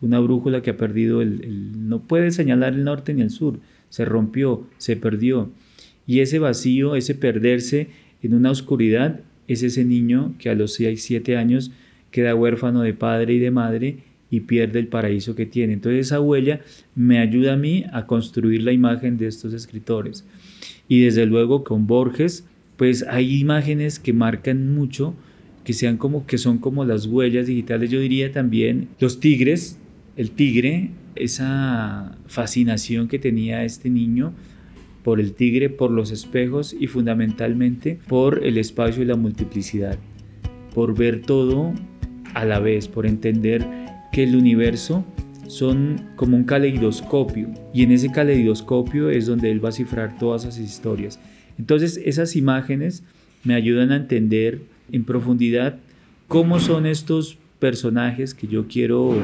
una 0.00 0.20
brújula 0.20 0.62
que 0.62 0.70
ha 0.70 0.76
perdido 0.76 1.20
el, 1.20 1.88
no 1.88 2.00
puede 2.00 2.30
señalar 2.30 2.74
el 2.74 2.84
norte 2.84 3.12
ni 3.14 3.22
el 3.22 3.30
sur, 3.30 3.58
se 3.90 4.04
rompió, 4.04 4.64
se 4.78 4.96
perdió. 4.96 5.50
Y 6.06 6.20
ese 6.20 6.38
vacío, 6.38 6.94
ese 6.94 7.14
perderse 7.14 7.88
en 8.22 8.34
una 8.34 8.50
oscuridad, 8.50 9.20
es 9.46 9.62
ese 9.62 9.84
niño 9.84 10.34
que 10.38 10.50
a 10.50 10.54
los 10.54 10.74
6, 10.74 11.02
7 11.02 11.36
años 11.36 11.70
queda 12.10 12.34
huérfano 12.34 12.82
de 12.82 12.94
padre 12.94 13.34
y 13.34 13.38
de 13.38 13.50
madre 13.50 13.98
y 14.30 14.40
pierde 14.40 14.78
el 14.78 14.88
paraíso 14.88 15.34
que 15.34 15.46
tiene. 15.46 15.72
Entonces 15.72 16.06
esa 16.06 16.20
huella 16.20 16.60
me 16.94 17.18
ayuda 17.18 17.54
a 17.54 17.56
mí 17.56 17.84
a 17.92 18.06
construir 18.06 18.62
la 18.62 18.72
imagen 18.72 19.16
de 19.16 19.26
estos 19.26 19.54
escritores. 19.54 20.26
Y 20.88 21.00
desde 21.00 21.26
luego 21.26 21.64
con 21.64 21.86
Borges, 21.86 22.44
pues 22.76 23.04
hay 23.08 23.38
imágenes 23.40 23.98
que 23.98 24.12
marcan 24.12 24.74
mucho, 24.74 25.14
que 25.64 25.72
sean 25.72 25.96
como 25.96 26.26
que 26.26 26.38
son 26.38 26.58
como 26.58 26.84
las 26.84 27.06
huellas 27.06 27.46
digitales. 27.46 27.90
Yo 27.90 28.00
diría 28.00 28.32
también 28.32 28.88
los 29.00 29.20
tigres, 29.20 29.78
el 30.16 30.30
tigre, 30.30 30.90
esa 31.14 32.16
fascinación 32.26 33.08
que 33.08 33.18
tenía 33.18 33.64
este 33.64 33.90
niño 33.90 34.32
por 35.08 35.20
el 35.20 35.32
tigre, 35.32 35.70
por 35.70 35.90
los 35.90 36.10
espejos 36.10 36.76
y 36.78 36.86
fundamentalmente 36.86 37.98
por 38.08 38.44
el 38.44 38.58
espacio 38.58 39.02
y 39.02 39.06
la 39.06 39.16
multiplicidad, 39.16 39.98
por 40.74 40.94
ver 40.94 41.22
todo 41.22 41.72
a 42.34 42.44
la 42.44 42.58
vez, 42.58 42.88
por 42.88 43.06
entender 43.06 43.66
que 44.12 44.24
el 44.24 44.36
universo 44.36 45.06
son 45.46 46.10
como 46.14 46.36
un 46.36 46.44
caleidoscopio 46.44 47.48
y 47.72 47.84
en 47.84 47.92
ese 47.92 48.10
caleidoscopio 48.12 49.08
es 49.08 49.24
donde 49.24 49.50
él 49.50 49.64
va 49.64 49.70
a 49.70 49.72
cifrar 49.72 50.18
todas 50.18 50.44
esas 50.44 50.58
historias. 50.58 51.18
Entonces 51.58 51.98
esas 52.04 52.36
imágenes 52.36 53.02
me 53.44 53.54
ayudan 53.54 53.92
a 53.92 53.96
entender 53.96 54.60
en 54.92 55.04
profundidad 55.04 55.78
cómo 56.26 56.60
son 56.60 56.84
estos 56.84 57.38
personajes 57.60 58.34
que 58.34 58.46
yo 58.46 58.68
quiero 58.68 59.14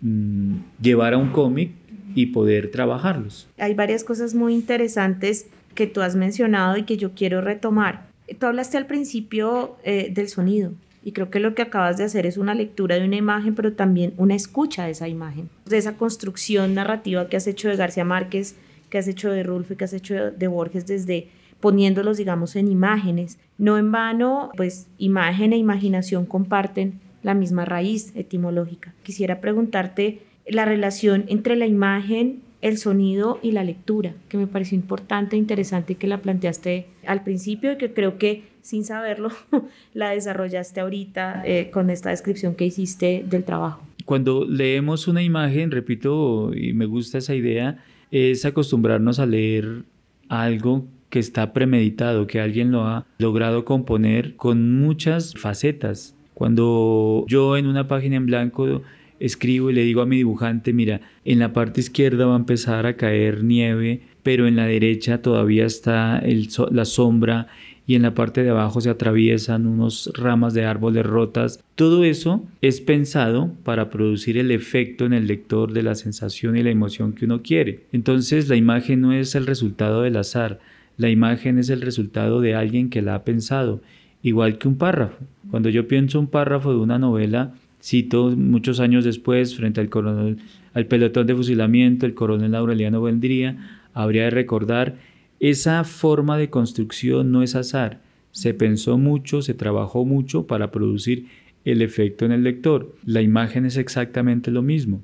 mm, 0.00 0.54
llevar 0.82 1.14
a 1.14 1.18
un 1.18 1.28
cómic 1.28 1.70
y 2.14 2.26
poder 2.26 2.70
trabajarlos. 2.70 3.48
Hay 3.58 3.74
varias 3.74 4.04
cosas 4.04 4.34
muy 4.34 4.54
interesantes 4.54 5.46
que 5.74 5.86
tú 5.86 6.02
has 6.02 6.16
mencionado 6.16 6.76
y 6.76 6.84
que 6.84 6.96
yo 6.96 7.12
quiero 7.12 7.40
retomar. 7.40 8.06
Tú 8.38 8.46
hablaste 8.46 8.76
al 8.76 8.86
principio 8.86 9.76
eh, 9.84 10.10
del 10.12 10.28
sonido 10.28 10.72
y 11.04 11.12
creo 11.12 11.30
que 11.30 11.40
lo 11.40 11.54
que 11.54 11.62
acabas 11.62 11.96
de 11.96 12.04
hacer 12.04 12.26
es 12.26 12.36
una 12.36 12.54
lectura 12.54 12.96
de 12.96 13.04
una 13.04 13.16
imagen, 13.16 13.54
pero 13.54 13.72
también 13.72 14.14
una 14.16 14.34
escucha 14.34 14.84
de 14.84 14.92
esa 14.92 15.08
imagen, 15.08 15.48
de 15.66 15.78
esa 15.78 15.96
construcción 15.96 16.74
narrativa 16.74 17.28
que 17.28 17.36
has 17.36 17.46
hecho 17.46 17.68
de 17.68 17.76
García 17.76 18.04
Márquez, 18.04 18.56
que 18.88 18.98
has 18.98 19.08
hecho 19.08 19.30
de 19.30 19.42
Rulfo 19.42 19.72
y 19.72 19.76
que 19.76 19.84
has 19.84 19.92
hecho 19.92 20.30
de 20.30 20.48
Borges 20.48 20.86
desde 20.86 21.28
poniéndolos, 21.60 22.18
digamos, 22.18 22.56
en 22.56 22.68
imágenes. 22.68 23.38
No 23.58 23.78
en 23.78 23.90
vano, 23.90 24.50
pues 24.56 24.88
imagen 24.98 25.52
e 25.52 25.56
imaginación 25.56 26.26
comparten 26.26 27.00
la 27.22 27.34
misma 27.34 27.64
raíz 27.64 28.12
etimológica. 28.16 28.94
Quisiera 29.02 29.40
preguntarte 29.40 30.20
la 30.46 30.64
relación 30.64 31.24
entre 31.28 31.56
la 31.56 31.66
imagen, 31.66 32.40
el 32.60 32.78
sonido 32.78 33.38
y 33.42 33.52
la 33.52 33.64
lectura, 33.64 34.14
que 34.28 34.38
me 34.38 34.46
pareció 34.46 34.76
importante 34.76 35.36
e 35.36 35.38
interesante 35.38 35.96
que 35.96 36.06
la 36.06 36.18
planteaste 36.18 36.86
al 37.06 37.24
principio 37.24 37.72
y 37.72 37.76
que 37.76 37.92
creo 37.92 38.18
que 38.18 38.44
sin 38.62 38.84
saberlo 38.84 39.30
la 39.94 40.10
desarrollaste 40.10 40.80
ahorita 40.80 41.42
eh, 41.44 41.70
con 41.70 41.90
esta 41.90 42.10
descripción 42.10 42.54
que 42.54 42.64
hiciste 42.64 43.24
del 43.28 43.44
trabajo. 43.44 43.82
Cuando 44.04 44.44
leemos 44.44 45.08
una 45.08 45.22
imagen, 45.22 45.70
repito, 45.70 46.52
y 46.54 46.72
me 46.72 46.86
gusta 46.86 47.18
esa 47.18 47.34
idea, 47.34 47.84
es 48.10 48.44
acostumbrarnos 48.44 49.18
a 49.18 49.26
leer 49.26 49.84
algo 50.28 50.86
que 51.10 51.18
está 51.18 51.52
premeditado, 51.52 52.26
que 52.26 52.40
alguien 52.40 52.72
lo 52.72 52.84
ha 52.86 53.06
logrado 53.18 53.64
componer 53.64 54.34
con 54.36 54.80
muchas 54.80 55.34
facetas. 55.34 56.16
Cuando 56.34 57.24
yo 57.28 57.56
en 57.56 57.66
una 57.66 57.86
página 57.86 58.16
en 58.16 58.26
blanco 58.26 58.82
escribo 59.22 59.70
y 59.70 59.74
le 59.74 59.84
digo 59.84 60.02
a 60.02 60.06
mi 60.06 60.16
dibujante, 60.16 60.72
mira, 60.72 61.00
en 61.24 61.38
la 61.38 61.52
parte 61.52 61.80
izquierda 61.80 62.26
va 62.26 62.34
a 62.34 62.38
empezar 62.38 62.86
a 62.86 62.96
caer 62.96 63.44
nieve, 63.44 64.02
pero 64.22 64.48
en 64.48 64.56
la 64.56 64.66
derecha 64.66 65.22
todavía 65.22 65.64
está 65.64 66.18
el, 66.18 66.48
la 66.70 66.84
sombra 66.84 67.46
y 67.86 67.94
en 67.94 68.02
la 68.02 68.14
parte 68.14 68.42
de 68.42 68.50
abajo 68.50 68.80
se 68.80 68.90
atraviesan 68.90 69.66
unos 69.66 70.12
ramas 70.14 70.54
de 70.54 70.64
árboles 70.64 71.06
rotas. 71.06 71.62
Todo 71.76 72.04
eso 72.04 72.44
es 72.60 72.80
pensado 72.80 73.52
para 73.64 73.90
producir 73.90 74.38
el 74.38 74.50
efecto 74.50 75.04
en 75.04 75.12
el 75.12 75.26
lector 75.26 75.72
de 75.72 75.82
la 75.82 75.94
sensación 75.94 76.56
y 76.56 76.62
la 76.62 76.70
emoción 76.70 77.12
que 77.12 77.24
uno 77.24 77.42
quiere. 77.42 77.84
Entonces 77.92 78.48
la 78.48 78.56
imagen 78.56 79.00
no 79.00 79.12
es 79.12 79.34
el 79.34 79.46
resultado 79.46 80.02
del 80.02 80.16
azar, 80.16 80.60
la 80.96 81.10
imagen 81.10 81.58
es 81.58 81.70
el 81.70 81.80
resultado 81.80 82.40
de 82.40 82.54
alguien 82.54 82.90
que 82.90 83.02
la 83.02 83.14
ha 83.14 83.24
pensado, 83.24 83.80
igual 84.22 84.58
que 84.58 84.68
un 84.68 84.76
párrafo. 84.76 85.16
Cuando 85.50 85.68
yo 85.68 85.88
pienso 85.88 86.20
un 86.20 86.28
párrafo 86.28 86.72
de 86.72 86.78
una 86.78 86.98
novela, 86.98 87.54
Cito 87.82 88.30
muchos 88.30 88.80
años 88.80 89.04
después, 89.04 89.56
frente 89.56 89.80
al, 89.80 89.88
coronel, 89.88 90.38
al 90.72 90.86
pelotón 90.86 91.26
de 91.26 91.34
fusilamiento, 91.34 92.06
el 92.06 92.14
coronel 92.14 92.54
Aureliano 92.54 93.02
vendría 93.02 93.80
habría 93.94 94.24
de 94.24 94.30
recordar, 94.30 94.96
esa 95.40 95.84
forma 95.84 96.38
de 96.38 96.50
construcción 96.50 97.32
no 97.32 97.42
es 97.42 97.54
azar, 97.54 98.00
se 98.30 98.54
pensó 98.54 98.96
mucho, 98.96 99.42
se 99.42 99.54
trabajó 99.54 100.04
mucho 100.04 100.46
para 100.46 100.70
producir 100.70 101.26
el 101.64 101.82
efecto 101.82 102.24
en 102.24 102.32
el 102.32 102.42
lector. 102.42 102.94
La 103.04 103.20
imagen 103.20 103.66
es 103.66 103.76
exactamente 103.76 104.50
lo 104.50 104.62
mismo. 104.62 105.02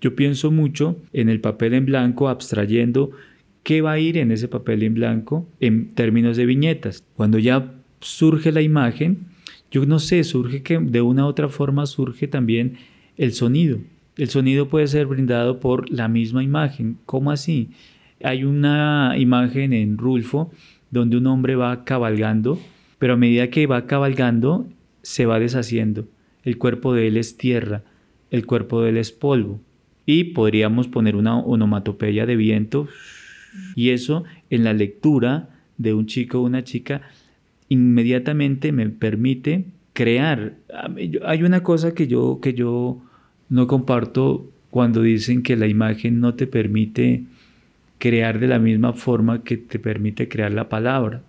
Yo 0.00 0.14
pienso 0.14 0.50
mucho 0.50 0.96
en 1.12 1.28
el 1.28 1.40
papel 1.40 1.74
en 1.74 1.86
blanco 1.86 2.28
abstrayendo 2.28 3.10
qué 3.62 3.80
va 3.80 3.92
a 3.92 3.98
ir 3.98 4.18
en 4.18 4.30
ese 4.30 4.48
papel 4.48 4.82
en 4.82 4.94
blanco 4.94 5.46
en 5.60 5.88
términos 5.94 6.36
de 6.36 6.46
viñetas. 6.46 7.04
Cuando 7.14 7.38
ya 7.38 7.72
surge 8.00 8.52
la 8.52 8.62
imagen, 8.62 9.26
yo 9.70 9.86
no 9.86 9.98
sé, 9.98 10.24
surge 10.24 10.62
que 10.62 10.78
de 10.78 11.00
una 11.00 11.24
u 11.24 11.28
otra 11.28 11.48
forma 11.48 11.86
surge 11.86 12.28
también 12.28 12.78
el 13.16 13.32
sonido. 13.32 13.78
El 14.16 14.28
sonido 14.28 14.68
puede 14.68 14.86
ser 14.86 15.06
brindado 15.06 15.60
por 15.60 15.90
la 15.90 16.08
misma 16.08 16.42
imagen. 16.42 16.98
¿Cómo 17.06 17.30
así? 17.30 17.70
Hay 18.22 18.44
una 18.44 19.14
imagen 19.16 19.72
en 19.72 19.96
Rulfo 19.96 20.50
donde 20.90 21.16
un 21.16 21.26
hombre 21.26 21.56
va 21.56 21.84
cabalgando, 21.84 22.58
pero 22.98 23.14
a 23.14 23.16
medida 23.16 23.48
que 23.48 23.66
va 23.66 23.86
cabalgando 23.86 24.68
se 25.02 25.26
va 25.26 25.38
deshaciendo. 25.38 26.06
El 26.42 26.58
cuerpo 26.58 26.92
de 26.92 27.06
él 27.06 27.16
es 27.16 27.36
tierra, 27.36 27.82
el 28.30 28.46
cuerpo 28.46 28.82
de 28.82 28.90
él 28.90 28.96
es 28.96 29.12
polvo. 29.12 29.60
Y 30.04 30.24
podríamos 30.24 30.88
poner 30.88 31.14
una 31.14 31.38
onomatopeya 31.38 32.26
de 32.26 32.36
viento 32.36 32.88
y 33.74 33.90
eso 33.90 34.24
en 34.48 34.64
la 34.64 34.72
lectura 34.72 35.50
de 35.78 35.94
un 35.94 36.06
chico 36.06 36.40
o 36.40 36.42
una 36.42 36.64
chica 36.64 37.02
inmediatamente 37.70 38.72
me 38.72 38.90
permite 38.90 39.64
crear. 39.94 40.56
Hay 41.24 41.42
una 41.42 41.62
cosa 41.62 41.94
que 41.94 42.06
yo, 42.06 42.40
que 42.42 42.52
yo 42.52 43.00
no 43.48 43.66
comparto 43.66 44.50
cuando 44.70 45.00
dicen 45.00 45.42
que 45.42 45.56
la 45.56 45.66
imagen 45.66 46.20
no 46.20 46.34
te 46.34 46.46
permite 46.46 47.24
crear 47.98 48.40
de 48.40 48.48
la 48.48 48.58
misma 48.58 48.92
forma 48.92 49.42
que 49.42 49.56
te 49.56 49.78
permite 49.78 50.28
crear 50.28 50.52
la 50.52 50.68
palabra. 50.68 51.22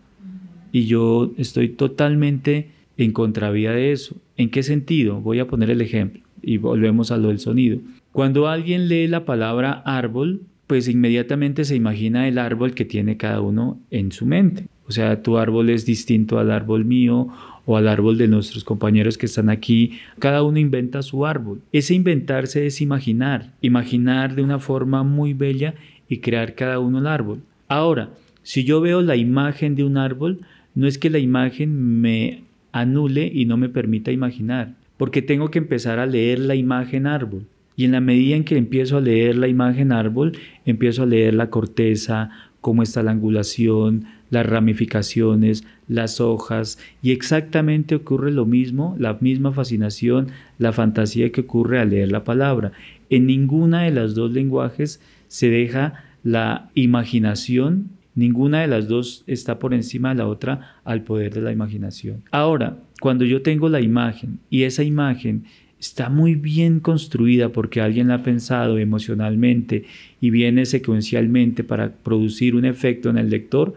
Y 0.71 0.85
yo 0.85 1.33
estoy 1.37 1.69
totalmente 1.69 2.69
en 2.97 3.11
contravía 3.11 3.71
de 3.71 3.91
eso. 3.91 4.15
¿En 4.37 4.49
qué 4.49 4.63
sentido? 4.63 5.21
Voy 5.21 5.39
a 5.39 5.47
poner 5.47 5.69
el 5.69 5.81
ejemplo 5.81 6.21
y 6.41 6.57
volvemos 6.57 7.11
a 7.11 7.17
lo 7.17 7.27
del 7.27 7.39
sonido. 7.39 7.79
Cuando 8.11 8.47
alguien 8.47 8.87
lee 8.87 9.07
la 9.07 9.25
palabra 9.25 9.73
árbol, 9.85 10.41
pues 10.67 10.87
inmediatamente 10.87 11.65
se 11.65 11.75
imagina 11.75 12.27
el 12.27 12.37
árbol 12.37 12.73
que 12.73 12.85
tiene 12.85 13.17
cada 13.17 13.41
uno 13.41 13.79
en 13.91 14.11
su 14.11 14.25
mente. 14.25 14.65
O 14.91 14.93
sea, 14.93 15.23
tu 15.23 15.37
árbol 15.37 15.69
es 15.69 15.85
distinto 15.85 16.37
al 16.37 16.51
árbol 16.51 16.83
mío 16.83 17.29
o 17.65 17.77
al 17.77 17.87
árbol 17.87 18.17
de 18.17 18.27
nuestros 18.27 18.65
compañeros 18.65 19.17
que 19.17 19.25
están 19.25 19.49
aquí. 19.49 19.99
Cada 20.19 20.43
uno 20.43 20.59
inventa 20.59 21.01
su 21.01 21.25
árbol. 21.25 21.61
Ese 21.71 21.93
inventarse 21.93 22.65
es 22.65 22.81
imaginar, 22.81 23.53
imaginar 23.61 24.35
de 24.35 24.43
una 24.43 24.59
forma 24.59 25.03
muy 25.03 25.33
bella 25.33 25.75
y 26.09 26.17
crear 26.17 26.55
cada 26.55 26.79
uno 26.79 26.99
el 26.99 27.07
árbol. 27.07 27.39
Ahora, 27.69 28.09
si 28.43 28.65
yo 28.65 28.81
veo 28.81 29.01
la 29.01 29.15
imagen 29.15 29.77
de 29.77 29.85
un 29.85 29.95
árbol, 29.95 30.41
no 30.75 30.87
es 30.87 30.97
que 30.97 31.09
la 31.09 31.19
imagen 31.19 32.01
me 32.01 32.43
anule 32.73 33.31
y 33.33 33.45
no 33.45 33.55
me 33.55 33.69
permita 33.69 34.11
imaginar, 34.11 34.75
porque 34.97 35.21
tengo 35.21 35.51
que 35.51 35.59
empezar 35.59 35.99
a 35.99 36.05
leer 36.05 36.37
la 36.37 36.55
imagen 36.55 37.07
árbol. 37.07 37.45
Y 37.77 37.85
en 37.85 37.93
la 37.93 38.01
medida 38.01 38.35
en 38.35 38.43
que 38.43 38.57
empiezo 38.57 38.97
a 38.97 39.01
leer 39.01 39.37
la 39.37 39.47
imagen 39.47 39.93
árbol, 39.93 40.37
empiezo 40.65 41.03
a 41.03 41.05
leer 41.05 41.33
la 41.33 41.49
corteza, 41.49 42.29
cómo 42.59 42.83
está 42.83 43.01
la 43.03 43.11
angulación, 43.11 44.05
las 44.31 44.45
ramificaciones, 44.47 45.63
las 45.87 46.19
hojas, 46.19 46.79
y 47.03 47.11
exactamente 47.11 47.93
ocurre 47.93 48.31
lo 48.31 48.47
mismo, 48.47 48.95
la 48.97 49.19
misma 49.21 49.51
fascinación, 49.51 50.29
la 50.57 50.71
fantasía 50.71 51.31
que 51.31 51.41
ocurre 51.41 51.79
al 51.79 51.91
leer 51.91 52.11
la 52.11 52.23
palabra. 52.23 52.71
En 53.11 53.27
ninguna 53.27 53.83
de 53.83 53.91
las 53.91 54.15
dos 54.15 54.31
lenguajes 54.31 54.99
se 55.27 55.49
deja 55.49 56.05
la 56.23 56.71
imaginación, 56.73 57.89
ninguna 58.15 58.61
de 58.61 58.67
las 58.67 58.87
dos 58.87 59.23
está 59.27 59.59
por 59.59 59.73
encima 59.73 60.09
de 60.09 60.15
la 60.15 60.27
otra 60.27 60.77
al 60.85 61.03
poder 61.03 61.33
de 61.33 61.41
la 61.41 61.51
imaginación. 61.51 62.23
Ahora, 62.31 62.77
cuando 62.99 63.25
yo 63.25 63.41
tengo 63.41 63.67
la 63.69 63.81
imagen 63.81 64.39
y 64.49 64.63
esa 64.63 64.83
imagen 64.83 65.43
está 65.81 66.09
muy 66.09 66.35
bien 66.35 66.79
construida 66.79 67.49
porque 67.49 67.81
alguien 67.81 68.09
la 68.09 68.15
ha 68.15 68.23
pensado 68.23 68.77
emocionalmente 68.77 69.85
y 70.21 70.29
viene 70.29 70.67
secuencialmente 70.67 71.63
para 71.63 71.91
producir 71.91 72.55
un 72.55 72.65
efecto 72.65 73.09
en 73.09 73.17
el 73.17 73.31
lector, 73.31 73.73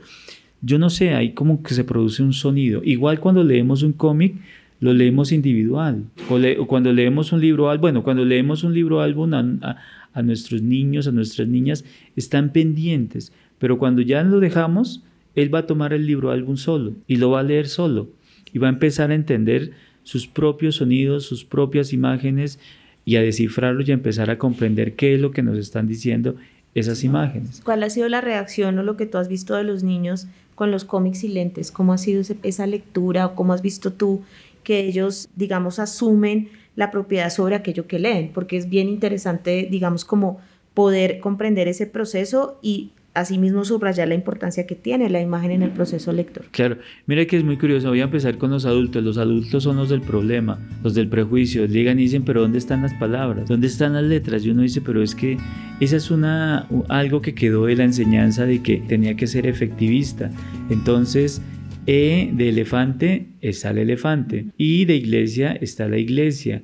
yo 0.64 0.78
no 0.78 0.90
sé, 0.90 1.14
ahí 1.14 1.32
como 1.32 1.62
que 1.62 1.74
se 1.74 1.84
produce 1.84 2.22
un 2.22 2.32
sonido. 2.32 2.80
Igual 2.84 3.20
cuando 3.20 3.44
leemos 3.44 3.82
un 3.82 3.92
cómic, 3.92 4.36
lo 4.80 4.92
leemos 4.92 5.32
individual. 5.32 6.04
O, 6.28 6.66
cuando 6.66 6.92
leemos 6.92 7.32
un 7.32 7.40
libro, 7.40 7.76
bueno, 7.78 8.02
cuando 8.02 8.24
leemos 8.24 8.64
un 8.64 8.74
libro 8.74 9.00
álbum 9.00 9.34
a, 9.34 9.76
a, 10.12 10.22
nuestros 10.22 10.62
niños, 10.62 11.06
a 11.06 11.12
nuestras 11.12 11.48
niñas, 11.48 11.84
están 12.16 12.50
pendientes. 12.50 13.32
Pero 13.58 13.78
cuando 13.78 14.02
ya 14.02 14.22
lo 14.22 14.40
dejamos, 14.40 15.02
él 15.34 15.54
va 15.54 15.60
a 15.60 15.66
tomar 15.66 15.92
el 15.92 16.06
libro 16.06 16.30
álbum 16.30 16.56
solo 16.56 16.94
y 17.06 17.16
lo 17.16 17.30
va 17.30 17.40
a 17.40 17.42
leer 17.42 17.68
solo 17.68 18.08
y 18.52 18.58
va 18.58 18.68
a 18.68 18.70
empezar 18.70 19.10
a 19.10 19.14
entender 19.14 19.72
sus 20.02 20.26
propios 20.26 20.76
sonidos, 20.76 21.24
sus 21.24 21.44
propias 21.44 21.92
imágenes 21.92 22.58
y 23.04 23.16
a 23.16 23.22
descifrarlos 23.22 23.88
y 23.88 23.90
a 23.90 23.94
empezar 23.94 24.30
a 24.30 24.38
comprender 24.38 24.94
qué 24.94 25.14
es 25.14 25.20
lo 25.20 25.32
que 25.32 25.42
nos 25.42 25.58
están 25.58 25.88
diciendo 25.88 26.36
esas 26.74 27.04
imágenes. 27.04 27.60
¿Cuál 27.64 27.82
ha 27.82 27.90
sido 27.90 28.08
la 28.08 28.20
reacción 28.20 28.78
o 28.78 28.82
lo 28.82 28.96
que 28.96 29.06
tú 29.06 29.18
has 29.18 29.28
visto 29.28 29.54
de 29.54 29.64
los 29.64 29.82
niños 29.82 30.26
con 30.54 30.70
los 30.70 30.84
cómics 30.84 31.24
y 31.24 31.28
lentes? 31.28 31.70
¿Cómo 31.70 31.92
ha 31.92 31.98
sido 31.98 32.22
esa 32.42 32.66
lectura 32.66 33.26
o 33.26 33.34
cómo 33.34 33.52
has 33.52 33.62
visto 33.62 33.92
tú 33.92 34.22
que 34.62 34.80
ellos, 34.80 35.28
digamos, 35.36 35.78
asumen 35.78 36.50
la 36.76 36.90
propiedad 36.90 37.30
sobre 37.30 37.54
aquello 37.54 37.86
que 37.86 37.98
leen? 37.98 38.32
Porque 38.32 38.56
es 38.56 38.68
bien 38.68 38.88
interesante, 38.88 39.68
digamos, 39.70 40.04
como 40.04 40.38
poder 40.74 41.20
comprender 41.20 41.68
ese 41.68 41.86
proceso 41.86 42.58
y 42.62 42.90
asimismo 43.14 43.64
subrayar 43.64 44.08
la 44.08 44.14
importancia 44.14 44.66
que 44.66 44.74
tiene 44.74 45.08
la 45.08 45.20
imagen 45.20 45.52
en 45.52 45.62
el 45.62 45.70
proceso 45.70 46.12
lector. 46.12 46.44
Claro, 46.50 46.78
mira 47.06 47.24
que 47.26 47.36
es 47.36 47.44
muy 47.44 47.56
curioso, 47.56 47.88
voy 47.88 48.00
a 48.00 48.04
empezar 48.04 48.38
con 48.38 48.50
los 48.50 48.66
adultos, 48.66 49.02
los 49.02 49.18
adultos 49.18 49.62
son 49.62 49.76
los 49.76 49.88
del 49.88 50.00
problema, 50.00 50.58
los 50.82 50.94
del 50.94 51.08
prejuicio, 51.08 51.66
llegan 51.66 51.98
y 51.98 52.02
dicen, 52.02 52.24
pero 52.24 52.42
¿dónde 52.42 52.58
están 52.58 52.82
las 52.82 52.92
palabras? 52.94 53.48
¿Dónde 53.48 53.68
están 53.68 53.94
las 53.94 54.02
letras? 54.02 54.44
Y 54.44 54.50
uno 54.50 54.62
dice, 54.62 54.80
pero 54.80 55.02
es 55.02 55.14
que 55.14 55.38
esa 55.80 55.96
es 55.96 56.10
una, 56.10 56.68
algo 56.88 57.22
que 57.22 57.34
quedó 57.34 57.66
de 57.66 57.76
la 57.76 57.84
enseñanza 57.84 58.46
de 58.46 58.62
que 58.62 58.78
tenía 58.78 59.14
que 59.14 59.26
ser 59.26 59.46
efectivista. 59.46 60.30
Entonces, 60.68 61.40
E 61.86 62.30
de 62.32 62.48
elefante 62.48 63.26
está 63.42 63.70
el 63.70 63.78
elefante, 63.78 64.46
y 64.56 64.86
de 64.86 64.96
iglesia 64.96 65.52
está 65.52 65.86
la 65.86 65.98
iglesia, 65.98 66.62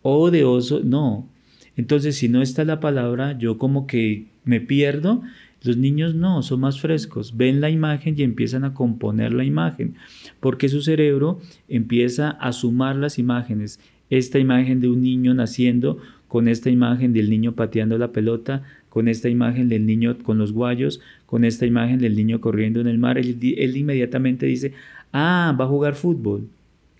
O 0.00 0.30
de 0.32 0.44
oso, 0.44 0.80
no. 0.82 1.28
Entonces, 1.76 2.16
si 2.16 2.28
no 2.28 2.42
está 2.42 2.64
la 2.64 2.80
palabra, 2.80 3.38
yo 3.38 3.56
como 3.56 3.86
que 3.86 4.26
me 4.44 4.60
pierdo 4.60 5.22
los 5.64 5.76
niños 5.76 6.14
no, 6.14 6.42
son 6.42 6.60
más 6.60 6.80
frescos, 6.80 7.36
ven 7.36 7.60
la 7.60 7.70
imagen 7.70 8.14
y 8.16 8.22
empiezan 8.22 8.64
a 8.64 8.74
componer 8.74 9.32
la 9.32 9.44
imagen, 9.44 9.94
porque 10.40 10.68
su 10.68 10.82
cerebro 10.82 11.40
empieza 11.68 12.30
a 12.30 12.52
sumar 12.52 12.96
las 12.96 13.18
imágenes. 13.18 13.80
Esta 14.10 14.38
imagen 14.38 14.80
de 14.80 14.88
un 14.88 15.02
niño 15.02 15.34
naciendo 15.34 15.98
con 16.28 16.48
esta 16.48 16.70
imagen 16.70 17.12
del 17.12 17.30
niño 17.30 17.52
pateando 17.52 17.98
la 17.98 18.12
pelota, 18.12 18.62
con 18.88 19.08
esta 19.08 19.28
imagen 19.28 19.68
del 19.68 19.86
niño 19.86 20.18
con 20.22 20.38
los 20.38 20.52
guayos, 20.52 21.00
con 21.26 21.44
esta 21.44 21.66
imagen 21.66 21.98
del 21.98 22.16
niño 22.16 22.40
corriendo 22.40 22.80
en 22.80 22.86
el 22.86 22.98
mar, 22.98 23.18
él, 23.18 23.38
él 23.40 23.76
inmediatamente 23.76 24.46
dice, 24.46 24.74
ah, 25.12 25.56
va 25.58 25.64
a 25.64 25.68
jugar 25.68 25.94
fútbol, 25.94 26.48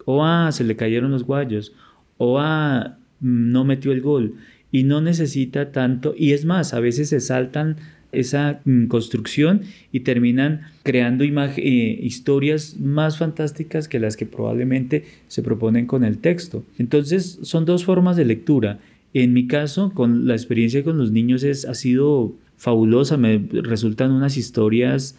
o 0.04 0.25
ah, 0.25 0.50
se 0.52 0.64
le 0.64 0.76
cayeron 0.76 1.11
los 1.11 1.25
guayos, 1.25 1.75
o 2.19 2.38
ah, 2.38 2.97
no 3.21 3.64
metió 3.64 3.92
el 3.92 4.00
gol. 4.00 4.35
Y 4.71 4.85
no 4.85 5.02
necesita 5.02 5.71
tanto, 5.71 6.14
y 6.16 6.33
es 6.33 6.47
más, 6.47 6.73
a 6.73 6.81
veces 6.81 7.11
se 7.11 7.21
saltan 7.21 7.76
esa 8.12 8.61
mm, 8.64 8.87
construcción 8.87 9.62
y 9.90 10.00
terminan 10.00 10.62
creando 10.83 11.25
eh, 11.25 11.99
historias 12.02 12.78
más 12.78 13.19
fantásticas 13.19 13.88
que 13.88 13.99
las 13.99 14.16
que 14.16 14.26
probablemente 14.26 15.04
se 15.28 15.42
proponen 15.42 15.87
con 15.87 16.04
el 16.04 16.19
texto. 16.19 16.64
Entonces 16.78 17.40
son 17.42 17.64
dos 17.64 17.85
formas 17.85 18.16
de 18.16 18.26
lectura. 18.26 18.78
En 19.14 19.33
mi 19.33 19.47
caso, 19.47 19.92
con 19.92 20.26
la 20.26 20.35
experiencia 20.35 20.85
con 20.85 20.99
los 20.99 21.11
niños 21.11 21.42
es, 21.42 21.64
ha 21.64 21.75
sido 21.75 22.35
fabulosa, 22.57 23.16
me 23.16 23.42
resultan 23.50 24.12
unas 24.12 24.37
historias 24.37 25.16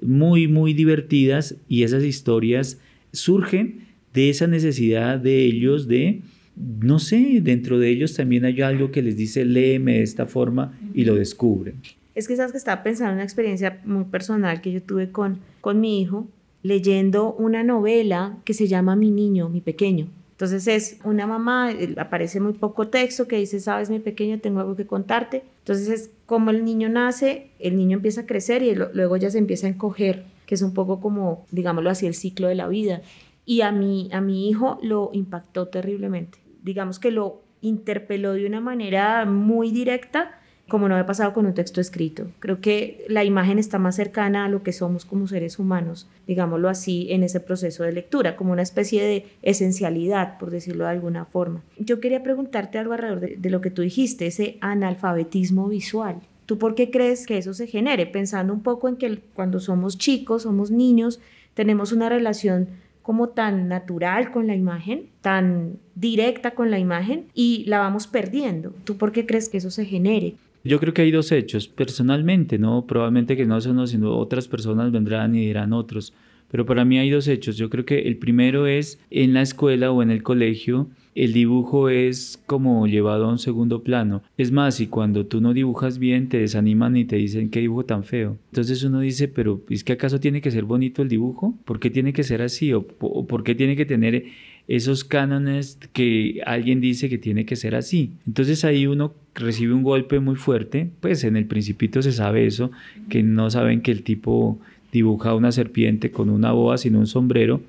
muy, 0.00 0.48
muy 0.48 0.74
divertidas 0.74 1.56
y 1.68 1.82
esas 1.82 2.04
historias 2.04 2.78
surgen 3.12 3.80
de 4.12 4.30
esa 4.30 4.46
necesidad 4.46 5.18
de 5.18 5.44
ellos 5.44 5.88
de, 5.88 6.22
no 6.56 6.98
sé, 6.98 7.40
dentro 7.42 7.78
de 7.78 7.90
ellos 7.90 8.14
también 8.14 8.44
hay 8.44 8.60
algo 8.60 8.90
que 8.90 9.02
les 9.02 9.16
dice 9.16 9.44
léeme 9.44 9.94
de 9.94 10.02
esta 10.02 10.26
forma 10.26 10.78
y 10.94 11.04
lo 11.04 11.14
descubren. 11.14 11.74
Es 12.14 12.28
que 12.28 12.36
sabes 12.36 12.52
que 12.52 12.58
estaba 12.58 12.82
pensando 12.82 13.10
en 13.10 13.16
una 13.16 13.24
experiencia 13.24 13.80
muy 13.84 14.04
personal 14.04 14.60
que 14.60 14.72
yo 14.72 14.82
tuve 14.82 15.10
con, 15.10 15.40
con 15.60 15.80
mi 15.80 16.00
hijo, 16.00 16.26
leyendo 16.62 17.32
una 17.34 17.62
novela 17.62 18.38
que 18.44 18.54
se 18.54 18.68
llama 18.68 18.96
Mi 18.96 19.10
niño, 19.10 19.48
mi 19.48 19.60
pequeño. 19.60 20.08
Entonces 20.32 20.66
es 20.66 20.98
una 21.04 21.28
mamá, 21.28 21.70
aparece 21.96 22.40
muy 22.40 22.54
poco 22.54 22.88
texto 22.88 23.28
que 23.28 23.36
dice, 23.36 23.60
sabes, 23.60 23.88
mi 23.88 24.00
pequeño, 24.00 24.40
tengo 24.40 24.60
algo 24.60 24.74
que 24.74 24.86
contarte. 24.86 25.44
Entonces 25.60 25.88
es 25.88 26.10
como 26.26 26.50
el 26.50 26.64
niño 26.64 26.88
nace, 26.88 27.50
el 27.60 27.76
niño 27.76 27.98
empieza 27.98 28.22
a 28.22 28.26
crecer 28.26 28.62
y 28.62 28.74
luego 28.74 29.16
ya 29.16 29.30
se 29.30 29.38
empieza 29.38 29.68
a 29.68 29.70
encoger, 29.70 30.24
que 30.46 30.56
es 30.56 30.62
un 30.62 30.74
poco 30.74 31.00
como, 31.00 31.46
digámoslo 31.50 31.90
así, 31.90 32.06
el 32.06 32.14
ciclo 32.14 32.48
de 32.48 32.56
la 32.56 32.66
vida. 32.66 33.00
Y 33.46 33.60
a 33.60 33.70
mi, 33.70 34.08
a 34.12 34.20
mi 34.20 34.48
hijo 34.48 34.78
lo 34.82 35.10
impactó 35.12 35.68
terriblemente. 35.68 36.38
Digamos 36.62 36.98
que 36.98 37.10
lo 37.12 37.42
interpeló 37.60 38.32
de 38.32 38.46
una 38.46 38.60
manera 38.60 39.24
muy 39.26 39.70
directa 39.70 40.40
como 40.68 40.88
no 40.88 40.94
había 40.94 41.06
pasado 41.06 41.34
con 41.34 41.46
un 41.46 41.54
texto 41.54 41.80
escrito. 41.80 42.28
Creo 42.38 42.60
que 42.60 43.04
la 43.08 43.24
imagen 43.24 43.58
está 43.58 43.78
más 43.78 43.96
cercana 43.96 44.46
a 44.46 44.48
lo 44.48 44.62
que 44.62 44.72
somos 44.72 45.04
como 45.04 45.26
seres 45.26 45.58
humanos, 45.58 46.08
digámoslo 46.26 46.68
así, 46.68 47.08
en 47.10 47.22
ese 47.22 47.40
proceso 47.40 47.84
de 47.84 47.92
lectura, 47.92 48.34
como 48.36 48.52
una 48.52 48.62
especie 48.62 49.02
de 49.02 49.26
esencialidad, 49.42 50.38
por 50.38 50.50
decirlo 50.50 50.84
de 50.84 50.90
alguna 50.90 51.26
forma. 51.26 51.62
Yo 51.78 52.00
quería 52.00 52.22
preguntarte 52.22 52.78
algo 52.78 52.94
alrededor 52.94 53.20
de, 53.38 53.50
lo 53.50 53.60
que 53.60 53.70
tú 53.70 53.82
dijiste, 53.82 54.26
ese 54.26 54.56
analfabetismo 54.60 55.68
visual. 55.68 56.20
¿Tú 56.46 56.58
por 56.58 56.74
qué 56.74 56.90
crees 56.90 57.26
que 57.26 57.38
eso 57.38 57.54
se 57.54 57.66
genere? 57.66 58.06
Pensando 58.06 58.52
un 58.52 58.62
poco 58.62 58.88
en 58.88 58.96
que 58.96 59.18
cuando 59.34 59.60
somos 59.60 59.98
chicos, 59.98 60.42
somos 60.42 60.70
niños, 60.70 61.20
tenemos 61.54 61.92
una 61.92 62.08
relación 62.08 62.68
como 63.02 63.28
tan 63.28 63.68
natural 63.68 64.30
con 64.30 64.46
la 64.46 64.54
imagen, 64.54 65.10
tan 65.20 65.78
directa 65.94 66.52
con 66.52 66.70
la 66.70 66.78
imagen 66.78 67.26
y 67.34 67.64
la 67.66 67.78
vamos 67.78 68.06
perdiendo. 68.06 68.72
¿Tú 68.84 68.96
por 68.96 69.12
qué 69.12 69.26
crees 69.26 69.50
que 69.50 69.58
eso 69.58 69.70
se 69.70 69.84
genere? 69.84 70.36
Yo 70.64 70.80
creo 70.80 70.94
que 70.94 71.02
hay 71.02 71.10
dos 71.10 71.30
hechos. 71.30 71.68
Personalmente, 71.68 72.58
no, 72.58 72.86
probablemente 72.86 73.36
que 73.36 73.44
no 73.44 73.60
son 73.60 73.72
uno, 73.72 73.86
sino 73.86 74.16
otras 74.16 74.48
personas 74.48 74.90
vendrán 74.92 75.34
y 75.34 75.46
dirán 75.46 75.74
otros. 75.74 76.14
Pero 76.50 76.64
para 76.64 76.84
mí 76.84 76.98
hay 76.98 77.10
dos 77.10 77.28
hechos. 77.28 77.56
Yo 77.56 77.68
creo 77.68 77.84
que 77.84 78.00
el 78.00 78.16
primero 78.16 78.66
es 78.66 78.98
en 79.10 79.34
la 79.34 79.42
escuela 79.42 79.90
o 79.90 80.02
en 80.02 80.10
el 80.10 80.22
colegio, 80.22 80.88
el 81.14 81.32
dibujo 81.32 81.88
es 81.88 82.42
como 82.46 82.86
llevado 82.86 83.26
a 83.26 83.30
un 83.30 83.38
segundo 83.38 83.82
plano. 83.82 84.22
Es 84.36 84.52
más, 84.52 84.80
y 84.80 84.86
cuando 84.86 85.26
tú 85.26 85.40
no 85.40 85.52
dibujas 85.52 85.98
bien, 85.98 86.28
te 86.28 86.38
desaniman 86.38 86.96
y 86.96 87.04
te 87.04 87.16
dicen 87.16 87.50
qué 87.50 87.60
dibujo 87.60 87.84
tan 87.84 88.04
feo. 88.04 88.38
Entonces 88.50 88.82
uno 88.84 89.00
dice, 89.00 89.28
pero 89.28 89.62
¿es 89.68 89.84
que 89.84 89.92
acaso 89.92 90.18
tiene 90.18 90.40
que 90.40 90.50
ser 90.50 90.64
bonito 90.64 91.02
el 91.02 91.08
dibujo? 91.08 91.58
¿Por 91.64 91.78
qué 91.78 91.90
tiene 91.90 92.12
que 92.12 92.24
ser 92.24 92.40
así? 92.42 92.72
¿O, 92.72 92.86
o 93.00 93.26
por 93.26 93.44
qué 93.44 93.54
tiene 93.54 93.76
que 93.76 93.86
tener 93.86 94.24
esos 94.66 95.04
cánones 95.04 95.78
que 95.92 96.40
alguien 96.46 96.80
dice 96.80 97.08
que 97.08 97.18
tiene 97.18 97.44
que 97.44 97.56
ser 97.56 97.74
así. 97.74 98.12
Entonces 98.26 98.64
ahí 98.64 98.86
uno 98.86 99.12
recibe 99.34 99.74
un 99.74 99.82
golpe 99.82 100.20
muy 100.20 100.36
fuerte, 100.36 100.90
pues 101.00 101.24
en 101.24 101.36
el 101.36 101.46
principito 101.46 102.02
se 102.02 102.12
sabe 102.12 102.46
eso, 102.46 102.70
que 103.08 103.22
no 103.22 103.50
saben 103.50 103.82
que 103.82 103.90
el 103.90 104.02
tipo 104.02 104.58
dibuja 104.92 105.34
una 105.34 105.52
serpiente 105.52 106.10
con 106.10 106.30
una 106.30 106.52
boa 106.52 106.78
sino 106.78 107.00
un 107.00 107.06
sombrero 107.06 107.60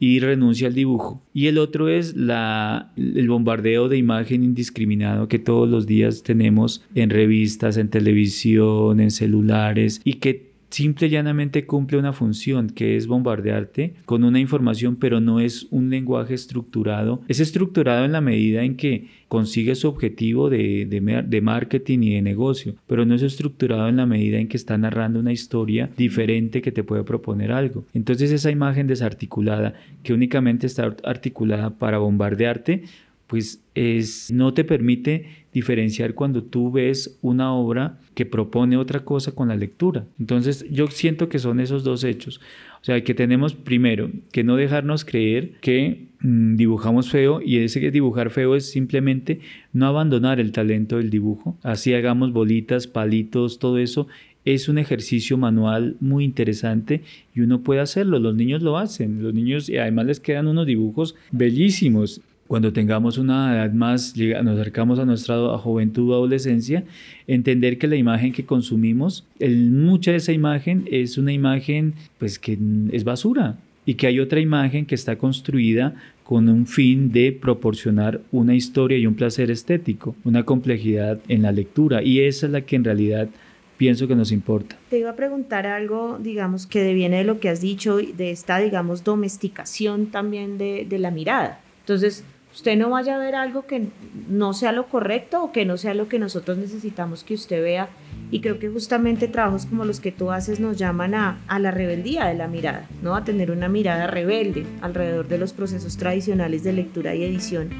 y 0.00 0.18
renuncia 0.18 0.66
al 0.66 0.74
dibujo. 0.74 1.22
Y 1.34 1.46
el 1.46 1.58
otro 1.58 1.88
es 1.88 2.16
la, 2.16 2.90
el 2.96 3.28
bombardeo 3.28 3.88
de 3.88 3.98
imagen 3.98 4.42
indiscriminado 4.42 5.28
que 5.28 5.38
todos 5.38 5.68
los 5.68 5.86
días 5.86 6.22
tenemos 6.22 6.82
en 6.94 7.10
revistas, 7.10 7.76
en 7.76 7.90
televisión, 7.90 8.98
en 8.98 9.10
celulares 9.10 10.00
y 10.02 10.14
que 10.14 10.49
simple 10.70 11.08
y 11.08 11.10
llanamente 11.10 11.66
cumple 11.66 11.98
una 11.98 12.12
función 12.12 12.70
que 12.70 12.96
es 12.96 13.06
bombardearte 13.06 13.94
con 14.04 14.24
una 14.24 14.40
información, 14.40 14.96
pero 14.96 15.20
no 15.20 15.40
es 15.40 15.66
un 15.70 15.90
lenguaje 15.90 16.34
estructurado. 16.34 17.22
Es 17.28 17.40
estructurado 17.40 18.04
en 18.04 18.12
la 18.12 18.20
medida 18.20 18.62
en 18.62 18.76
que 18.76 19.08
consigue 19.28 19.74
su 19.74 19.88
objetivo 19.88 20.50
de, 20.50 20.86
de, 20.86 21.40
marketing 21.40 22.00
y 22.02 22.14
de 22.14 22.22
negocio, 22.22 22.74
pero 22.86 23.04
no 23.04 23.14
es 23.14 23.22
estructurado 23.22 23.88
en 23.88 23.96
la 23.96 24.06
medida 24.06 24.38
en 24.38 24.48
que 24.48 24.56
está 24.56 24.76
narrando 24.76 25.20
una 25.20 25.32
historia 25.32 25.90
diferente 25.96 26.62
que 26.62 26.72
te 26.72 26.82
puede 26.82 27.04
proponer 27.04 27.52
algo. 27.52 27.84
Entonces 27.94 28.32
esa 28.32 28.50
imagen 28.50 28.86
desarticulada 28.86 29.74
que 30.02 30.12
únicamente 30.12 30.66
está 30.66 30.94
articulada 31.04 31.70
para 31.70 31.98
bombardearte, 31.98 32.84
pues 33.30 33.62
es, 33.76 34.32
no 34.32 34.54
te 34.54 34.64
permite 34.64 35.46
diferenciar 35.54 36.14
cuando 36.14 36.42
tú 36.42 36.72
ves 36.72 37.16
una 37.22 37.54
obra 37.54 38.00
que 38.14 38.26
propone 38.26 38.76
otra 38.76 39.04
cosa 39.04 39.30
con 39.30 39.46
la 39.46 39.56
lectura. 39.56 40.04
Entonces 40.18 40.66
yo 40.68 40.88
siento 40.88 41.28
que 41.28 41.38
son 41.38 41.60
esos 41.60 41.84
dos 41.84 42.02
hechos. 42.02 42.40
O 42.82 42.84
sea, 42.84 43.04
que 43.04 43.14
tenemos 43.14 43.54
primero 43.54 44.10
que 44.32 44.42
no 44.42 44.56
dejarnos 44.56 45.04
creer 45.04 45.52
que 45.60 46.08
mm, 46.18 46.56
dibujamos 46.56 47.08
feo 47.08 47.40
y 47.40 47.58
ese 47.58 47.92
dibujar 47.92 48.30
feo 48.30 48.56
es 48.56 48.68
simplemente 48.68 49.38
no 49.72 49.86
abandonar 49.86 50.40
el 50.40 50.50
talento 50.50 50.96
del 50.96 51.10
dibujo. 51.10 51.56
Así 51.62 51.94
hagamos 51.94 52.32
bolitas, 52.32 52.88
palitos, 52.88 53.60
todo 53.60 53.78
eso 53.78 54.08
es 54.44 54.68
un 54.68 54.78
ejercicio 54.78 55.36
manual 55.36 55.96
muy 56.00 56.24
interesante 56.24 57.02
y 57.32 57.42
uno 57.42 57.60
puede 57.60 57.80
hacerlo. 57.80 58.18
Los 58.18 58.34
niños 58.34 58.60
lo 58.60 58.76
hacen. 58.76 59.22
Los 59.22 59.34
niños, 59.34 59.68
y 59.68 59.76
además 59.76 60.06
les 60.06 60.18
quedan 60.18 60.48
unos 60.48 60.66
dibujos 60.66 61.14
bellísimos 61.30 62.22
cuando 62.50 62.72
tengamos 62.72 63.16
una 63.16 63.54
edad 63.54 63.72
más, 63.72 64.16
nos 64.16 64.58
acercamos 64.58 64.98
a 64.98 65.04
nuestra 65.04 65.36
juventud 65.58 66.10
o 66.10 66.14
adolescencia, 66.14 66.82
entender 67.28 67.78
que 67.78 67.86
la 67.86 67.94
imagen 67.94 68.32
que 68.32 68.44
consumimos, 68.44 69.24
el, 69.38 69.70
mucha 69.70 70.10
de 70.10 70.16
esa 70.16 70.32
imagen 70.32 70.84
es 70.90 71.16
una 71.16 71.32
imagen 71.32 71.94
pues 72.18 72.40
que 72.40 72.58
es 72.90 73.04
basura. 73.04 73.56
y 73.86 73.94
que 73.94 74.08
hay 74.08 74.18
otra 74.18 74.40
imagen 74.40 74.84
que 74.84 74.96
está 74.96 75.16
construida 75.16 75.94
con 76.24 76.48
un 76.48 76.66
fin 76.66 77.12
de 77.12 77.30
proporcionar 77.30 78.20
una 78.32 78.56
historia 78.56 78.98
y 78.98 79.06
un 79.06 79.14
placer 79.14 79.52
estético, 79.52 80.16
una 80.24 80.42
complejidad 80.42 81.20
en 81.28 81.42
la 81.42 81.52
lectura 81.52 82.02
y 82.02 82.18
esa 82.18 82.46
es 82.46 82.52
la 82.52 82.62
que 82.62 82.74
en 82.74 82.82
realidad 82.82 83.28
pienso 83.76 84.08
que 84.08 84.16
nos 84.16 84.32
importa. 84.32 84.76
Te 84.90 84.98
iba 84.98 85.10
a 85.10 85.16
preguntar 85.16 85.68
algo, 85.68 86.18
digamos, 86.20 86.66
que 86.66 86.82
deviene 86.82 87.18
de 87.18 87.24
lo 87.24 87.38
que 87.38 87.48
has 87.48 87.60
dicho, 87.60 87.98
de 87.98 88.32
esta, 88.32 88.58
digamos, 88.58 89.04
domesticación 89.04 90.06
también 90.06 90.58
de, 90.58 90.84
de 90.88 90.98
la 90.98 91.12
mirada. 91.12 91.60
Entonces, 91.82 92.24
usted 92.52 92.76
no 92.76 92.90
vaya 92.90 93.16
a 93.16 93.18
ver 93.18 93.34
algo 93.34 93.66
que 93.66 93.88
no 94.28 94.52
sea 94.52 94.72
lo 94.72 94.86
correcto 94.88 95.42
o 95.42 95.52
que 95.52 95.64
no 95.64 95.76
sea 95.76 95.94
lo 95.94 96.08
que 96.08 96.18
nosotros 96.18 96.58
necesitamos 96.58 97.24
que 97.24 97.34
usted 97.34 97.62
vea. 97.62 97.88
Y 98.32 98.40
creo 98.40 98.60
que 98.60 98.68
justamente 98.68 99.26
trabajos 99.26 99.66
como 99.66 99.84
los 99.84 99.98
que 99.98 100.12
tú 100.12 100.30
haces 100.30 100.60
nos 100.60 100.76
llaman 100.76 101.14
a, 101.14 101.40
a, 101.48 101.58
la 101.58 101.72
rebeldía 101.72 102.26
de 102.26 102.34
la 102.34 102.46
mirada, 102.46 102.88
¿no? 103.02 103.16
A 103.16 103.24
tener 103.24 103.50
una 103.50 103.68
mirada 103.68 104.06
rebelde 104.06 104.64
alrededor 104.82 105.26
de 105.26 105.38
los 105.38 105.52
procesos 105.52 105.96
tradicionales 105.96 106.62
de 106.62 106.72
lectura 106.72 107.14
y 107.14 107.24
edición. 107.24 107.70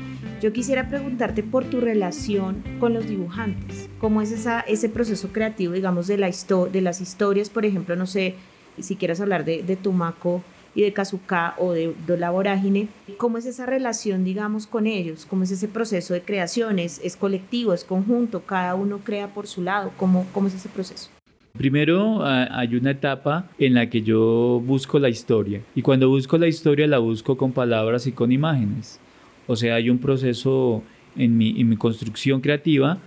Yo 0.41 0.53
quisiera 0.53 0.89
preguntarte 0.89 1.43
por 1.43 1.65
tu 1.65 1.81
relación 1.81 2.65
con 2.81 2.95
los 2.95 3.07
dibujantes. 3.07 3.89
¿Cómo 4.01 4.23
es 4.23 4.33
esa, 4.33 4.61
ese 4.61 4.89
proceso 4.89 5.29
creativo, 5.33 5.75
digamos, 5.75 6.07
de, 6.07 6.17
la 6.17 6.31
de 6.73 6.81
las 6.81 7.01
historias? 7.01 7.51
Por 7.51 7.65
ejemplo, 7.65 7.95
no 7.95 8.07
sé 8.07 8.35
si 8.79 8.97
quieres 8.97 9.21
hablar 9.21 9.45
de, 9.45 9.63
de 9.63 9.77
Tumaco 9.77 10.43
y 10.75 10.83
de 10.83 10.93
Kazuka 10.93 11.55
o 11.59 11.73
de, 11.73 11.95
de, 12.07 12.17
la 12.17 12.31
vorágine, 12.31 12.89
¿cómo 13.17 13.39
es 13.39 13.47
esa 13.47 13.67
relación, 13.67 14.25
digamos, 14.25 14.67
con 14.67 14.87
ellos? 14.87 15.27
¿Cómo 15.27 15.43
es 15.43 15.51
ese 15.51 15.69
proceso 15.69 16.15
de 16.15 16.23
creación? 16.23 16.79
¿Es, 16.79 17.01
es 17.03 17.17
colectivo, 17.17 17.73
es 17.73 17.85
conjunto? 17.85 18.41
¿Cada 18.41 18.75
uno 18.75 19.01
crea 19.03 19.29
por 19.35 19.47
su 19.47 19.63
lado? 19.63 19.93
¿Cómo, 19.97 20.27
cómo 20.33 20.49
es 20.49 20.55
ese 20.55 20.69
proceso? 20.69 21.11
Primero 21.57 22.25
hay 22.25 22.77
una 22.77 22.93
etapa 22.93 23.51
en 23.59 23.75
la 23.75 23.91
que 23.91 24.03
yo 24.03 24.63
busco 24.65 25.01
la 25.01 25.09
historia 25.09 25.61
y 25.75 25.83
cuando 25.83 26.09
busco 26.09 26.39
la 26.39 26.47
historia 26.47 26.87
la 26.87 26.99
busco 26.99 27.37
con 27.37 27.51
palabras 27.51 28.07
y 28.07 28.13
con 28.13 28.31
imágenes. 28.31 29.01
O 29.49 29.57
sea, 29.57 29.75
hay 29.75 29.91
un 29.91 29.99
proceso 29.99 30.85
en 31.17 31.37
mi, 31.37 31.61
en 31.61 31.69
mi 31.69 31.77
construcción 31.77 32.41
creativa 32.41 32.99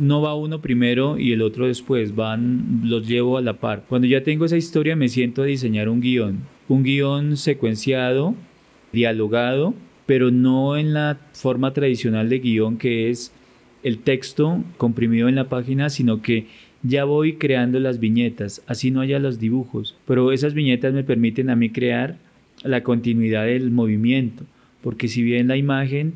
no 0.00 0.22
va 0.22 0.34
uno 0.34 0.60
primero 0.60 1.18
y 1.18 1.32
el 1.32 1.42
otro 1.42 1.66
después, 1.66 2.14
van, 2.14 2.80
los 2.84 3.06
llevo 3.06 3.38
a 3.38 3.42
la 3.42 3.54
par. 3.54 3.84
Cuando 3.88 4.06
ya 4.06 4.22
tengo 4.22 4.44
esa 4.44 4.56
historia 4.56 4.96
me 4.96 5.08
siento 5.08 5.42
a 5.42 5.46
diseñar 5.46 5.88
un 5.88 6.00
guion, 6.00 6.40
un 6.70 6.84
guion 6.84 7.36
secuenciado, 7.36 8.36
dialogado, 8.92 9.74
pero 10.06 10.30
no 10.30 10.76
en 10.76 10.94
la 10.94 11.18
forma 11.32 11.72
tradicional 11.72 12.28
de 12.28 12.38
guion 12.38 12.78
que 12.78 13.10
es 13.10 13.32
el 13.82 13.98
texto 13.98 14.62
comprimido 14.76 15.28
en 15.28 15.34
la 15.34 15.48
página, 15.48 15.90
sino 15.90 16.22
que 16.22 16.46
ya 16.84 17.04
voy 17.04 17.34
creando 17.34 17.80
las 17.80 17.98
viñetas, 17.98 18.62
así 18.68 18.92
no 18.92 19.00
haya 19.00 19.18
los 19.18 19.40
dibujos, 19.40 19.96
pero 20.06 20.30
esas 20.30 20.54
viñetas 20.54 20.94
me 20.94 21.02
permiten 21.02 21.50
a 21.50 21.56
mí 21.56 21.70
crear 21.70 22.18
la 22.62 22.84
continuidad 22.84 23.46
del 23.46 23.72
movimiento, 23.72 24.44
porque 24.80 25.08
si 25.08 25.24
bien 25.24 25.48
la 25.48 25.56
imagen 25.56 26.14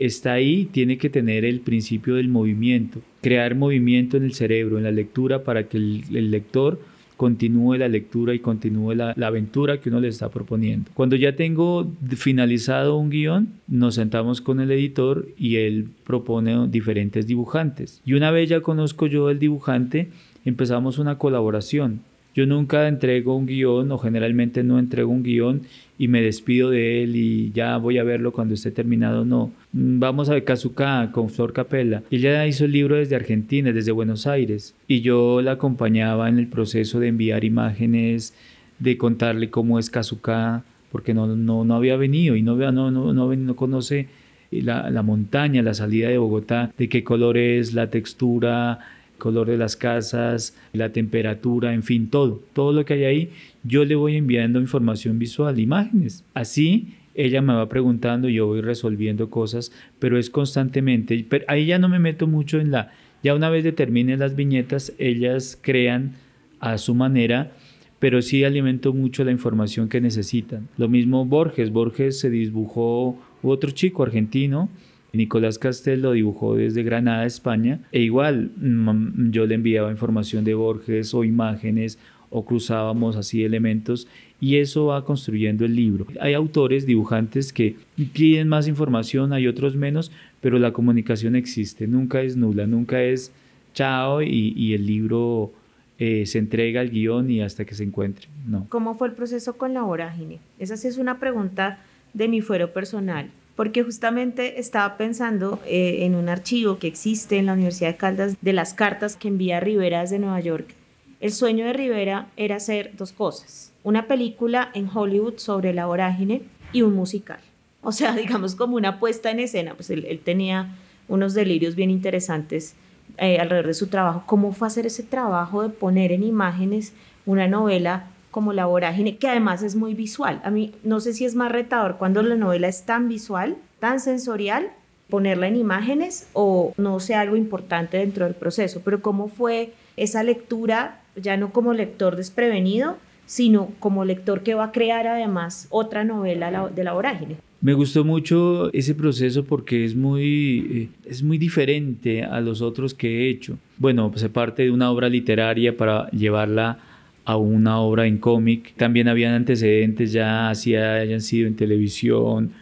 está 0.00 0.32
ahí, 0.32 0.68
tiene 0.72 0.98
que 0.98 1.10
tener 1.10 1.44
el 1.44 1.60
principio 1.60 2.16
del 2.16 2.28
movimiento, 2.28 3.00
crear 3.20 3.54
movimiento 3.54 4.16
en 4.16 4.24
el 4.24 4.34
cerebro, 4.34 4.78
en 4.78 4.84
la 4.84 4.90
lectura, 4.90 5.44
para 5.44 5.68
que 5.68 5.76
el, 5.76 6.30
lector 6.30 6.80
continúe 7.22 7.76
la 7.76 7.86
lectura 7.86 8.34
y 8.34 8.40
continúe 8.40 8.96
la, 8.96 9.14
aventura 9.24 9.80
que 9.80 9.90
uno 9.90 10.00
le 10.00 10.08
está 10.08 10.28
proponiendo. 10.28 10.90
Cuando 10.92 11.14
ya 11.14 11.36
tengo 11.36 11.88
finalizado 12.16 12.96
un 12.96 13.10
guion, 13.10 13.46
nos 13.68 13.94
sentamos 13.94 14.40
con 14.40 14.58
el 14.58 14.72
editor 14.72 15.28
y 15.38 15.58
él 15.58 15.86
propone 16.02 16.66
diferentes 16.66 17.28
dibujantes. 17.28 18.02
Y 18.04 18.14
una 18.14 18.32
vez 18.32 18.48
ya 18.48 18.60
conozco 18.60 19.06
yo 19.06 19.30
el 19.30 19.38
dibujante, 19.38 20.08
empezamos 20.44 20.98
una 20.98 21.16
colaboración. 21.16 22.00
Yo 22.34 22.46
nunca 22.46 22.88
entrego 22.88 23.36
un 23.36 23.46
guion 23.46 23.92
o 23.92 23.98
generalmente 23.98 24.62
no 24.62 24.78
entrego 24.78 25.10
un 25.10 25.22
guion 25.22 25.62
y 25.98 26.08
me 26.08 26.22
despido 26.22 26.70
de 26.70 27.02
él 27.02 27.16
y 27.16 27.52
ya 27.52 27.76
voy 27.76 27.98
a 27.98 28.04
verlo 28.04 28.32
cuando 28.32 28.54
esté 28.54 28.70
terminado. 28.70 29.24
No, 29.24 29.52
mm, 29.72 29.98
vamos 29.98 30.28
a 30.28 30.34
ver 30.34 30.44
Kazuka 30.44 31.10
con 31.12 31.28
Flor 31.28 31.52
Capella. 31.52 32.02
Ella 32.10 32.46
hizo 32.46 32.64
el 32.64 32.72
libro 32.72 32.96
desde 32.96 33.16
Argentina, 33.16 33.72
desde 33.72 33.92
Buenos 33.92 34.26
Aires 34.26 34.74
y 34.88 35.02
yo 35.02 35.42
la 35.42 35.52
acompañaba 35.52 36.28
en 36.28 36.38
el 36.38 36.48
proceso 36.48 37.00
de 37.00 37.08
enviar 37.08 37.44
imágenes, 37.44 38.34
de 38.78 38.96
contarle 38.96 39.50
cómo 39.50 39.78
es 39.78 39.90
Kazuka, 39.90 40.64
porque 40.90 41.14
no, 41.14 41.26
no, 41.26 41.64
no 41.64 41.74
había 41.74 41.96
venido 41.96 42.34
y 42.36 42.42
no, 42.42 42.56
no, 42.56 42.90
no, 42.90 43.12
no, 43.12 43.36
no 43.36 43.56
conoce 43.56 44.08
la, 44.50 44.90
la 44.90 45.02
montaña, 45.02 45.62
la 45.62 45.74
salida 45.74 46.08
de 46.08 46.18
Bogotá, 46.18 46.72
de 46.76 46.88
qué 46.88 47.04
color 47.04 47.38
es, 47.38 47.74
la 47.74 47.88
textura, 47.90 48.80
color 49.22 49.46
de 49.46 49.56
las 49.56 49.76
casas, 49.76 50.58
la 50.72 50.92
temperatura, 50.92 51.72
en 51.74 51.84
fin, 51.84 52.10
todo, 52.10 52.42
todo 52.54 52.72
lo 52.72 52.84
que 52.84 52.94
hay 52.94 53.04
ahí, 53.04 53.30
yo 53.62 53.84
le 53.84 53.94
voy 53.94 54.16
enviando 54.16 54.58
información 54.58 55.20
visual, 55.20 55.60
imágenes. 55.60 56.24
Así 56.34 56.96
ella 57.14 57.40
me 57.40 57.52
va 57.52 57.68
preguntando, 57.68 58.28
yo 58.28 58.48
voy 58.48 58.62
resolviendo 58.62 59.30
cosas, 59.30 59.70
pero 60.00 60.18
es 60.18 60.28
constantemente, 60.28 61.24
pero 61.28 61.44
ahí 61.46 61.66
ya 61.66 61.78
no 61.78 61.88
me 61.88 62.00
meto 62.00 62.26
mucho 62.26 62.58
en 62.58 62.72
la, 62.72 62.90
ya 63.22 63.36
una 63.36 63.48
vez 63.48 63.62
determinen 63.62 64.18
las 64.18 64.34
viñetas, 64.34 64.92
ellas 64.98 65.56
crean 65.60 66.14
a 66.58 66.76
su 66.78 66.96
manera, 66.96 67.52
pero 68.00 68.22
sí 68.22 68.42
alimento 68.42 68.92
mucho 68.92 69.22
la 69.22 69.30
información 69.30 69.88
que 69.88 70.00
necesitan. 70.00 70.66
Lo 70.76 70.88
mismo 70.88 71.24
Borges, 71.24 71.70
Borges 71.70 72.18
se 72.18 72.28
dibujó 72.28 73.16
otro 73.40 73.70
chico 73.70 74.02
argentino, 74.02 74.68
Nicolás 75.12 75.58
Castel 75.58 76.02
lo 76.02 76.12
dibujó 76.12 76.56
desde 76.56 76.82
Granada, 76.82 77.26
España, 77.26 77.80
e 77.92 78.00
igual 78.00 78.50
mm, 78.56 79.30
yo 79.30 79.46
le 79.46 79.54
enviaba 79.54 79.90
información 79.90 80.44
de 80.44 80.54
Borges 80.54 81.12
o 81.12 81.22
imágenes 81.22 81.98
o 82.30 82.44
cruzábamos 82.46 83.16
así 83.16 83.44
elementos 83.44 84.08
y 84.40 84.56
eso 84.56 84.86
va 84.86 85.04
construyendo 85.04 85.66
el 85.66 85.76
libro. 85.76 86.06
Hay 86.18 86.32
autores, 86.32 86.86
dibujantes 86.86 87.52
que 87.52 87.76
piden 88.14 88.48
más 88.48 88.66
información, 88.68 89.34
hay 89.34 89.46
otros 89.46 89.76
menos, 89.76 90.10
pero 90.40 90.58
la 90.58 90.72
comunicación 90.72 91.36
existe, 91.36 91.86
nunca 91.86 92.22
es 92.22 92.36
nula, 92.36 92.66
nunca 92.66 93.02
es 93.02 93.32
chao 93.74 94.22
y, 94.22 94.72
el 94.72 94.86
libro 94.86 95.52
eh, 95.98 96.24
se 96.24 96.38
entrega 96.38 96.80
al 96.80 96.90
guion 96.90 97.30
y 97.30 97.42
hasta 97.42 97.66
que 97.66 97.74
se 97.74 97.84
encuentre. 97.84 98.28
No. 98.46 98.66
¿Cómo 98.70 98.94
fue 98.94 99.08
el 99.08 99.14
proceso 99.14 99.58
con 99.58 99.74
la 99.74 99.82
vorágine? 99.82 100.40
Esa 100.58 100.78
sí 100.78 100.88
es 100.88 100.96
una 100.96 101.20
pregunta 101.20 101.80
de 102.14 102.28
mi 102.28 102.40
fuero 102.40 102.72
personal 102.72 103.30
porque 103.56 103.82
justamente 103.82 104.60
estaba 104.60 104.96
pensando 104.96 105.60
eh, 105.66 106.04
en 106.04 106.14
un 106.14 106.28
archivo 106.28 106.78
que 106.78 106.86
existe 106.86 107.36
en 107.36 107.46
la 107.46 107.52
Universidad 107.52 107.90
de 107.90 107.96
Caldas 107.96 108.36
de 108.40 108.52
las 108.52 108.74
cartas 108.74 109.16
que 109.16 109.28
envía 109.28 109.60
Rivera 109.60 110.00
desde 110.00 110.18
Nueva 110.18 110.40
York. 110.40 110.74
El 111.20 111.32
sueño 111.32 111.64
de 111.66 111.72
Rivera 111.72 112.28
era 112.36 112.56
hacer 112.56 112.92
dos 112.96 113.12
cosas, 113.12 113.72
una 113.84 114.08
película 114.08 114.70
en 114.74 114.88
Hollywood 114.92 115.38
sobre 115.38 115.72
la 115.72 115.86
vorágine 115.86 116.42
y 116.72 116.82
un 116.82 116.94
musical. 116.94 117.40
O 117.82 117.92
sea, 117.92 118.12
digamos 118.16 118.54
como 118.54 118.76
una 118.76 118.98
puesta 118.98 119.30
en 119.30 119.40
escena, 119.40 119.74
pues 119.74 119.90
él, 119.90 120.20
tenía 120.24 120.74
unos 121.08 121.34
delirios 121.34 121.74
bien 121.74 121.90
interesantes 121.90 122.74
eh, 123.18 123.38
alrededor 123.38 123.66
de 123.66 123.74
su 123.74 123.88
trabajo. 123.88 124.24
¿Cómo 124.26 124.52
fue 124.52 124.66
hacer 124.66 124.86
ese 124.86 125.02
trabajo 125.02 125.62
de 125.62 125.68
poner 125.68 126.12
en 126.12 126.22
imágenes 126.22 126.94
una 127.26 127.46
novela 127.46 128.06
como 128.32 128.52
la 128.52 128.66
vorágine, 128.66 129.18
que 129.18 129.28
además 129.28 129.62
es 129.62 129.76
muy 129.76 129.94
visual. 129.94 130.40
A 130.42 130.50
mí 130.50 130.72
no 130.82 130.98
sé 130.98 131.12
si 131.12 131.24
es 131.24 131.36
más 131.36 131.52
retador 131.52 131.98
cuando 131.98 132.22
la 132.22 132.34
novela 132.34 132.66
es 132.66 132.84
tan 132.84 133.08
visual, 133.08 133.56
tan 133.78 134.00
sensorial, 134.00 134.70
ponerla 135.08 135.46
en 135.46 135.56
imágenes 135.56 136.28
o 136.32 136.72
no 136.78 136.98
sea 136.98 137.20
algo 137.20 137.36
importante 137.36 137.98
dentro 137.98 138.24
del 138.24 138.34
proceso, 138.34 138.80
pero 138.82 139.02
cómo 139.02 139.28
fue 139.28 139.74
esa 139.98 140.22
lectura, 140.22 141.02
ya 141.14 141.36
no 141.36 141.52
como 141.52 141.74
lector 141.74 142.16
desprevenido, 142.16 142.96
sino 143.26 143.68
como 143.78 144.04
lector 144.06 144.42
que 144.42 144.54
va 144.54 144.64
a 144.64 144.72
crear 144.72 145.06
además 145.06 145.66
otra 145.70 146.02
novela 146.02 146.70
de 146.74 146.84
la 146.84 146.94
vorágine. 146.94 147.36
Me 147.60 147.74
gustó 147.74 148.04
mucho 148.04 148.72
ese 148.72 148.94
proceso 148.94 149.44
porque 149.44 149.84
es 149.84 149.94
muy, 149.94 150.88
eh, 151.04 151.08
es 151.08 151.22
muy 151.22 151.38
diferente 151.38 152.24
a 152.24 152.40
los 152.40 152.60
otros 152.60 152.92
que 152.94 153.08
he 153.08 153.30
hecho. 153.30 153.58
Bueno, 153.78 154.10
se 154.16 154.28
parte 154.30 154.64
de 154.64 154.70
una 154.70 154.90
obra 154.90 155.08
literaria 155.08 155.76
para 155.76 156.10
llevarla 156.10 156.78
a 157.24 157.36
una 157.36 157.78
obra 157.78 158.06
en 158.06 158.18
cómic. 158.18 158.74
También 158.76 159.08
habían 159.08 159.34
antecedentes 159.34 160.12
ya, 160.12 160.50
así 160.50 160.74
hayan 160.74 161.20
sido 161.20 161.46
en 161.46 161.56
televisión 161.56 162.52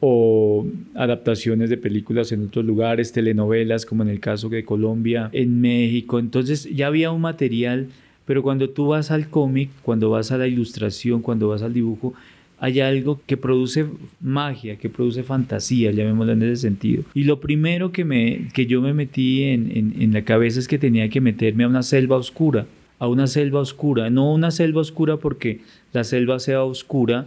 o 0.00 0.66
adaptaciones 0.94 1.70
de 1.70 1.76
películas 1.76 2.30
en 2.30 2.44
otros 2.44 2.64
lugares, 2.64 3.12
telenovelas 3.12 3.84
como 3.84 4.02
en 4.02 4.08
el 4.08 4.20
caso 4.20 4.48
de 4.48 4.64
Colombia, 4.64 5.28
en 5.32 5.60
México. 5.60 6.18
Entonces 6.18 6.64
ya 6.74 6.86
había 6.86 7.10
un 7.10 7.20
material, 7.20 7.88
pero 8.24 8.42
cuando 8.42 8.70
tú 8.70 8.88
vas 8.88 9.10
al 9.10 9.28
cómic, 9.28 9.70
cuando 9.82 10.10
vas 10.10 10.30
a 10.30 10.38
la 10.38 10.46
ilustración, 10.46 11.20
cuando 11.20 11.48
vas 11.48 11.62
al 11.62 11.74
dibujo, 11.74 12.14
hay 12.60 12.80
algo 12.80 13.20
que 13.26 13.36
produce 13.36 13.86
magia, 14.20 14.76
que 14.76 14.88
produce 14.88 15.22
fantasía, 15.22 15.92
llamémoslo 15.92 16.32
en 16.32 16.42
ese 16.42 16.62
sentido. 16.62 17.04
Y 17.14 17.22
lo 17.22 17.40
primero 17.40 17.92
que, 17.92 18.04
me, 18.04 18.48
que 18.52 18.66
yo 18.66 18.80
me 18.80 18.94
metí 18.94 19.44
en, 19.44 19.94
en 19.98 20.12
la 20.12 20.22
cabeza 20.22 20.58
es 20.58 20.66
que 20.66 20.78
tenía 20.78 21.08
que 21.08 21.20
meterme 21.20 21.64
a 21.64 21.68
una 21.68 21.84
selva 21.84 22.16
oscura 22.16 22.66
a 22.98 23.08
una 23.08 23.26
selva 23.26 23.60
oscura, 23.60 24.10
no 24.10 24.32
una 24.32 24.50
selva 24.50 24.80
oscura 24.80 25.16
porque 25.18 25.60
la 25.92 26.04
selva 26.04 26.38
sea 26.38 26.64
oscura, 26.64 27.26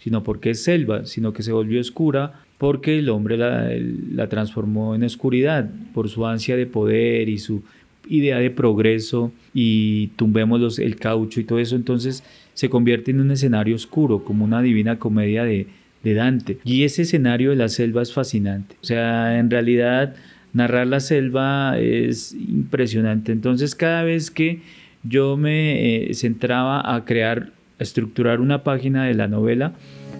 sino 0.00 0.24
porque 0.24 0.50
es 0.50 0.62
selva, 0.62 1.06
sino 1.06 1.32
que 1.32 1.42
se 1.42 1.52
volvió 1.52 1.80
oscura 1.80 2.42
porque 2.58 2.98
el 2.98 3.08
hombre 3.08 3.36
la, 3.36 4.28
transformó 4.28 4.94
en 4.94 5.02
oscuridad 5.02 5.68
por 5.94 6.08
su 6.08 6.26
ansia 6.26 6.56
de 6.56 6.66
poder 6.66 7.28
y 7.28 7.38
su 7.38 7.62
idea 8.08 8.38
de 8.38 8.50
progreso 8.50 9.32
y 9.52 10.08
tumbemos 10.14 10.78
el 10.78 10.96
caucho 10.96 11.40
y 11.40 11.44
todo 11.44 11.58
eso. 11.58 11.76
Entonces 11.76 12.22
se 12.54 12.68
convierte 12.68 13.10
en 13.10 13.20
un 13.20 13.30
escenario 13.32 13.74
oscuro, 13.74 14.24
como 14.24 14.44
una 14.44 14.62
divina 14.62 14.98
comedia 14.98 15.44
de, 15.44 15.66
de 16.04 16.14
Dante. 16.14 16.58
Y 16.64 16.84
ese 16.84 17.02
escenario 17.02 17.50
de 17.50 17.56
la 17.56 17.68
selva 17.68 18.02
es 18.02 18.12
fascinante. 18.12 18.76
O 18.80 18.84
sea, 18.84 19.38
en 19.38 19.50
realidad 19.50 20.14
narrar 20.52 20.86
la 20.86 21.00
selva 21.00 21.78
es 21.78 22.32
impresionante. 22.32 23.32
Entonces 23.32 23.74
cada 23.74 24.04
vez 24.04 24.30
que 24.30 24.60
yo 25.02 25.36
me 25.36 26.06
eh, 26.10 26.14
centraba 26.14 26.94
a 26.94 27.04
crear, 27.04 27.52
a 27.78 27.82
estructurar 27.82 28.40
una 28.40 28.62
página 28.64 29.04
de 29.04 29.14
la 29.14 29.28
novela, 29.28 29.72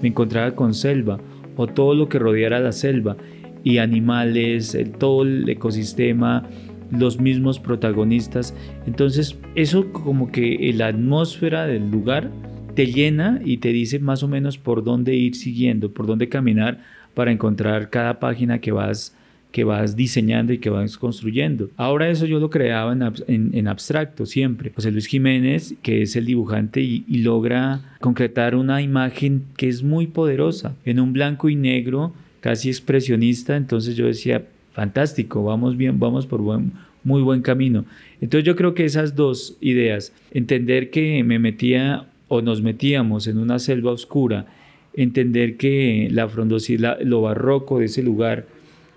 me 0.03 0.09
encontraba 0.09 0.55
con 0.55 0.75
selva 0.75 1.21
o 1.57 1.67
todo 1.67 1.95
lo 1.95 2.09
que 2.09 2.19
rodeara 2.19 2.61
la 2.61 2.73
selva 2.73 3.17
y 3.65 3.79
animales, 3.79 4.77
todo 4.99 5.23
el 5.23 5.49
ecosistema, 5.49 6.45
los 6.91 7.21
mismos 7.21 7.59
protagonistas. 7.59 8.55
Entonces 8.87 9.39
eso 9.55 9.93
como 9.93 10.33
que 10.33 10.73
la 10.75 10.89
atmósfera 10.89 11.67
del 11.67 11.91
lugar 11.91 12.31
te 12.75 12.87
llena 12.87 13.41
y 13.45 13.59
te 13.59 13.69
dice 13.69 13.99
más 13.99 14.23
o 14.23 14.29
menos 14.29 14.59
por 14.59 14.83
dónde 14.83 15.15
ir 15.15 15.37
siguiendo, 15.37 15.93
por 15.93 16.07
dónde 16.07 16.29
caminar 16.29 16.79
para 17.15 17.31
encontrar 17.31 17.91
cada 17.91 18.19
página 18.19 18.61
que 18.61 18.73
vas 18.73 19.17
que 19.53 19.65
vas 19.65 19.95
diseñando 19.95 20.53
y 20.53 20.59
que 20.59 20.71
vas 20.71 20.97
construyendo. 20.97 21.71
Ahora 21.77 22.09
eso 22.09 22.27
yo 22.27 22.41
lo 22.41 22.51
creaba 22.51 22.97
en, 23.29 23.69
abstracto 23.69 24.27
siempre. 24.27 24.73
José 24.75 24.91
Luis 24.91 25.07
Jiménez, 25.07 25.75
que 25.83 26.03
es 26.03 26.17
el 26.17 26.25
dibujante 26.25 26.81
y, 26.81 27.05
logra 27.23 27.97
concretar 28.01 28.57
una 28.57 28.83
imagen 28.83 29.45
que 29.57 29.69
es 29.69 29.85
muy 29.85 30.09
poderosa, 30.09 30.75
en 30.85 30.99
un 30.99 31.13
blanco 31.13 31.49
y 31.49 31.55
negro, 31.55 32.13
casi 32.41 32.69
expresionista, 32.69 33.57
entonces 33.57 33.95
yo 33.95 34.07
decía, 34.07 34.45
fantástico, 34.73 35.45
vamos 35.45 35.77
bien, 35.77 36.01
vamos 36.01 36.27
por 36.27 36.41
muy 37.05 37.23
buen 37.23 37.43
camino. 37.43 37.85
Entonces 38.21 38.45
yo 38.45 38.57
creo 38.57 38.75
que 38.75 38.85
esas 38.85 39.15
dos 39.15 39.57
ideas, 39.61 40.13
entender 40.33 40.91
que 40.91 41.23
me 41.23 41.39
metía 41.39 42.07
o 42.27 42.41
nos 42.41 42.63
metíamos 42.63 43.27
en 43.27 43.39
una 43.39 43.59
selva 43.59 43.93
oscura, 43.93 44.47
entender 44.95 45.57
que 45.57 46.09
la 46.11 46.29
frondosidad, 46.29 47.01
lo 47.03 47.23
barroco 47.23 47.79
de 47.79 47.85
ese 47.85 48.03
lugar, 48.03 48.47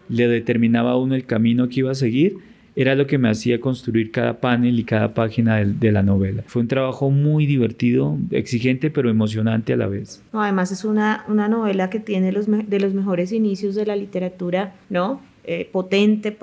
le 0.09 0.27
determinaba 0.27 0.91
a 0.91 0.97
uno 0.97 1.15
el 1.15 1.25
camino 1.25 1.69
que 1.69 1.81
iba 1.81 1.91
a 1.91 1.95
seguir, 1.95 2.37
era 2.75 2.93
lo 2.93 3.07
que 3.07 3.17
me 3.17 3.29
hacía 3.29 3.61
construir 3.61 4.11
cada 4.11 4.39
panel 4.39 4.77
y 4.79 4.83
cada 4.83 5.13
página 5.13 5.63
de, 5.63 5.91
la 5.91 6.03
novela. 6.03 6.43
Fue 6.45 6.61
un 6.61 6.67
trabajo 6.67 7.09
muy 7.09 7.45
divertido, 7.45 8.17
exigente, 8.31 8.89
pero 8.91 9.09
emocionante 9.09 9.73
a 9.73 9.77
la 9.77 9.87
vez. 9.87 10.21
además 10.33 10.71
es 10.71 10.83
una, 10.83 11.23
una 11.29 11.47
novela 11.47 11.89
que 11.89 11.99
tiene 11.99 12.31
los 12.31 12.47
de 12.47 12.79
los 12.79 12.93
mejores 12.93 13.31
inicios 13.31 13.75
de 13.75 13.85
la 13.85 13.95
literatura, 13.95 14.75
¿no? 14.89 15.21
Eh, 15.45 15.69
potente, 15.71 16.35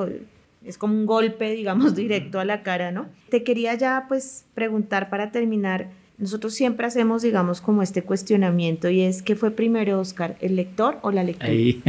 es 0.64 0.78
como 0.78 0.94
un 0.94 1.06
golpe, 1.06 1.50
digamos, 1.52 1.94
directo 1.96 2.40
a 2.40 2.44
la 2.44 2.62
cara, 2.62 2.92
¿no? 2.92 3.06
Te 3.28 3.42
quería 3.42 3.74
ya, 3.74 4.06
pues, 4.08 4.46
preguntar 4.54 5.10
para 5.10 5.32
terminar, 5.32 5.90
nosotros 6.18 6.54
siempre 6.54 6.86
hacemos, 6.86 7.22
digamos, 7.22 7.60
como 7.60 7.82
este 7.82 8.02
cuestionamiento 8.02 8.88
y 8.88 9.00
es, 9.00 9.22
¿qué 9.22 9.34
fue 9.34 9.50
primero, 9.50 9.98
Oscar, 9.98 10.36
el 10.40 10.56
lector 10.56 10.98
o 11.02 11.10
la 11.10 11.24
lectura? 11.24 11.52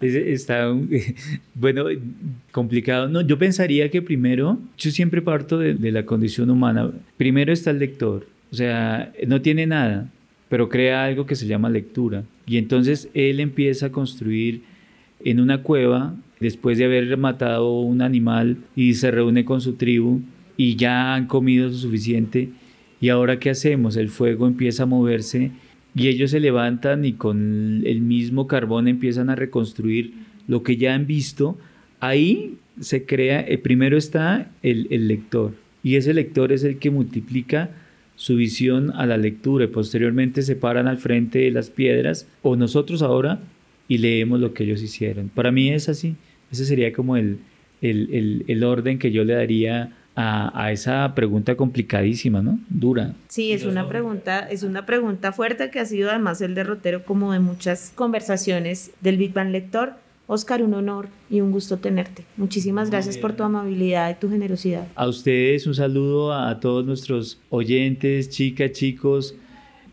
Está, 0.00 0.74
bueno, 1.54 1.84
complicado. 2.50 3.08
No, 3.08 3.20
yo 3.20 3.38
pensaría 3.38 3.90
que 3.90 4.02
primero, 4.02 4.58
yo 4.76 4.90
siempre 4.90 5.22
parto 5.22 5.58
de 5.58 5.92
la 5.92 6.04
condición 6.04 6.50
humana. 6.50 6.90
Primero 7.16 7.52
está 7.52 7.70
el 7.70 7.78
lector, 7.78 8.26
o 8.50 8.54
sea, 8.54 9.12
no 9.26 9.40
tiene 9.40 9.66
nada, 9.66 10.10
pero 10.48 10.68
crea 10.68 11.04
algo 11.04 11.26
que 11.26 11.36
se 11.36 11.46
llama 11.46 11.70
lectura. 11.70 12.24
Y 12.46 12.58
entonces 12.58 13.08
él 13.14 13.40
empieza 13.40 13.86
a 13.86 13.92
construir 13.92 14.62
en 15.24 15.40
una 15.40 15.62
cueva, 15.62 16.14
después 16.40 16.78
de 16.78 16.84
haber 16.84 17.16
matado 17.16 17.80
un 17.80 18.02
animal 18.02 18.58
y 18.76 18.94
se 18.94 19.10
reúne 19.10 19.44
con 19.44 19.60
su 19.60 19.74
tribu 19.74 20.20
y 20.56 20.76
ya 20.76 21.14
han 21.14 21.26
comido 21.26 21.68
lo 21.68 21.74
suficiente. 21.74 22.50
¿Y 23.00 23.08
ahora 23.08 23.38
qué 23.38 23.50
hacemos? 23.50 23.96
El 23.96 24.08
fuego 24.08 24.46
empieza 24.46 24.84
a 24.84 24.86
moverse 24.86 25.50
y 25.94 26.08
ellos 26.08 26.30
se 26.30 26.40
levantan 26.40 27.04
y 27.04 27.12
con 27.12 27.82
el 27.84 28.00
mismo 28.00 28.46
carbón 28.46 28.88
empiezan 28.88 29.30
a 29.30 29.36
reconstruir 29.36 30.14
lo 30.48 30.62
que 30.62 30.76
ya 30.76 30.94
han 30.94 31.06
visto. 31.06 31.58
Ahí 32.00 32.56
se 32.80 33.04
crea, 33.04 33.40
eh, 33.40 33.58
primero 33.58 33.96
está 33.96 34.50
el, 34.62 34.88
el 34.90 35.08
lector 35.08 35.54
y 35.82 35.96
ese 35.96 36.14
lector 36.14 36.50
es 36.50 36.64
el 36.64 36.78
que 36.78 36.90
multiplica 36.90 37.70
su 38.16 38.36
visión 38.36 38.90
a 38.92 39.06
la 39.06 39.16
lectura 39.16 39.64
y 39.64 39.68
posteriormente 39.68 40.42
se 40.42 40.56
paran 40.56 40.88
al 40.88 40.98
frente 40.98 41.40
de 41.40 41.50
las 41.50 41.70
piedras 41.70 42.28
o 42.42 42.56
nosotros 42.56 43.02
ahora 43.02 43.40
y 43.86 43.98
leemos 43.98 44.40
lo 44.40 44.54
que 44.54 44.64
ellos 44.64 44.82
hicieron. 44.82 45.28
Para 45.28 45.52
mí 45.52 45.70
es 45.70 45.88
así, 45.88 46.16
ese 46.50 46.64
sería 46.64 46.92
como 46.92 47.16
el, 47.16 47.38
el, 47.82 48.08
el, 48.12 48.44
el 48.48 48.64
orden 48.64 48.98
que 48.98 49.12
yo 49.12 49.24
le 49.24 49.34
daría 49.34 49.92
a, 50.16 50.70
esa 50.70 51.12
pregunta 51.14 51.56
complicadísima, 51.56 52.40
¿no? 52.42 52.58
Dura. 52.68 53.14
Sí, 53.28 53.52
es 53.52 53.64
una 53.64 53.88
pregunta, 53.88 54.40
es 54.40 54.62
una 54.62 54.86
pregunta 54.86 55.32
fuerte 55.32 55.70
que 55.70 55.80
ha 55.80 55.86
sido 55.86 56.10
además 56.10 56.40
el 56.40 56.54
derrotero 56.54 57.04
como 57.04 57.32
de 57.32 57.40
muchas 57.40 57.92
conversaciones 57.94 58.92
del 59.00 59.16
Big 59.16 59.32
Bang 59.32 59.50
Lector. 59.50 59.94
Oscar, 60.26 60.62
un 60.62 60.72
honor 60.72 61.08
y 61.28 61.42
un 61.42 61.52
gusto 61.52 61.76
tenerte. 61.76 62.24
Muchísimas 62.38 62.88
gracias 62.88 63.18
por 63.18 63.34
tu 63.34 63.42
amabilidad 63.42 64.10
y 64.10 64.14
tu 64.14 64.30
generosidad. 64.30 64.86
A 64.94 65.06
ustedes 65.06 65.66
un 65.66 65.74
saludo 65.74 66.32
a 66.32 66.60
todos 66.60 66.86
nuestros 66.86 67.38
oyentes, 67.50 68.30
chicas, 68.30 68.72
chicos. 68.72 69.34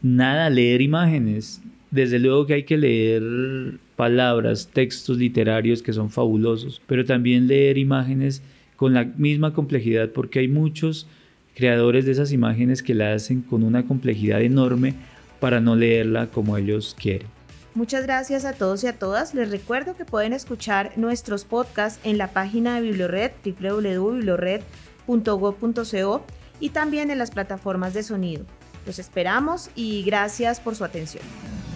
Nada, 0.01 0.49
leer 0.49 0.81
imágenes. 0.81 1.61
Desde 1.89 2.17
luego 2.17 2.45
que 2.45 2.53
hay 2.53 2.63
que 2.63 2.77
leer 2.77 3.77
palabras, 3.97 4.69
textos 4.71 5.17
literarios 5.17 5.83
que 5.83 5.91
son 5.91 6.09
fabulosos, 6.09 6.81
pero 6.87 7.03
también 7.03 7.47
leer 7.47 7.77
imágenes 7.77 8.41
con 8.81 8.93
la 8.95 9.03
misma 9.03 9.53
complejidad, 9.53 10.09
porque 10.09 10.39
hay 10.39 10.47
muchos 10.47 11.05
creadores 11.53 12.07
de 12.07 12.13
esas 12.13 12.31
imágenes 12.31 12.81
que 12.81 12.95
la 12.95 13.13
hacen 13.13 13.43
con 13.43 13.61
una 13.61 13.85
complejidad 13.85 14.41
enorme 14.41 14.95
para 15.39 15.61
no 15.61 15.75
leerla 15.75 16.31
como 16.31 16.57
ellos 16.57 16.97
quieren. 16.99 17.27
Muchas 17.75 18.05
gracias 18.05 18.43
a 18.43 18.53
todos 18.53 18.83
y 18.83 18.87
a 18.87 18.97
todas. 18.97 19.35
Les 19.35 19.51
recuerdo 19.51 19.95
que 19.95 20.03
pueden 20.03 20.33
escuchar 20.33 20.93
nuestros 20.95 21.45
podcasts 21.45 21.99
en 22.03 22.17
la 22.17 22.33
página 22.33 22.73
de 22.73 22.81
Bibliored, 22.81 23.33
www.bibliored.gov.co 23.45 26.25
y 26.59 26.69
también 26.69 27.11
en 27.11 27.19
las 27.19 27.29
plataformas 27.29 27.93
de 27.93 28.01
sonido. 28.01 28.47
Los 28.87 28.97
esperamos 28.97 29.69
y 29.75 30.01
gracias 30.01 30.59
por 30.59 30.75
su 30.75 30.83
atención. 30.83 31.23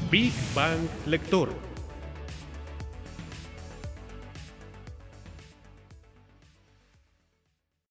Big 0.09 0.33
Bang 0.55 0.79
Lector 1.05 1.49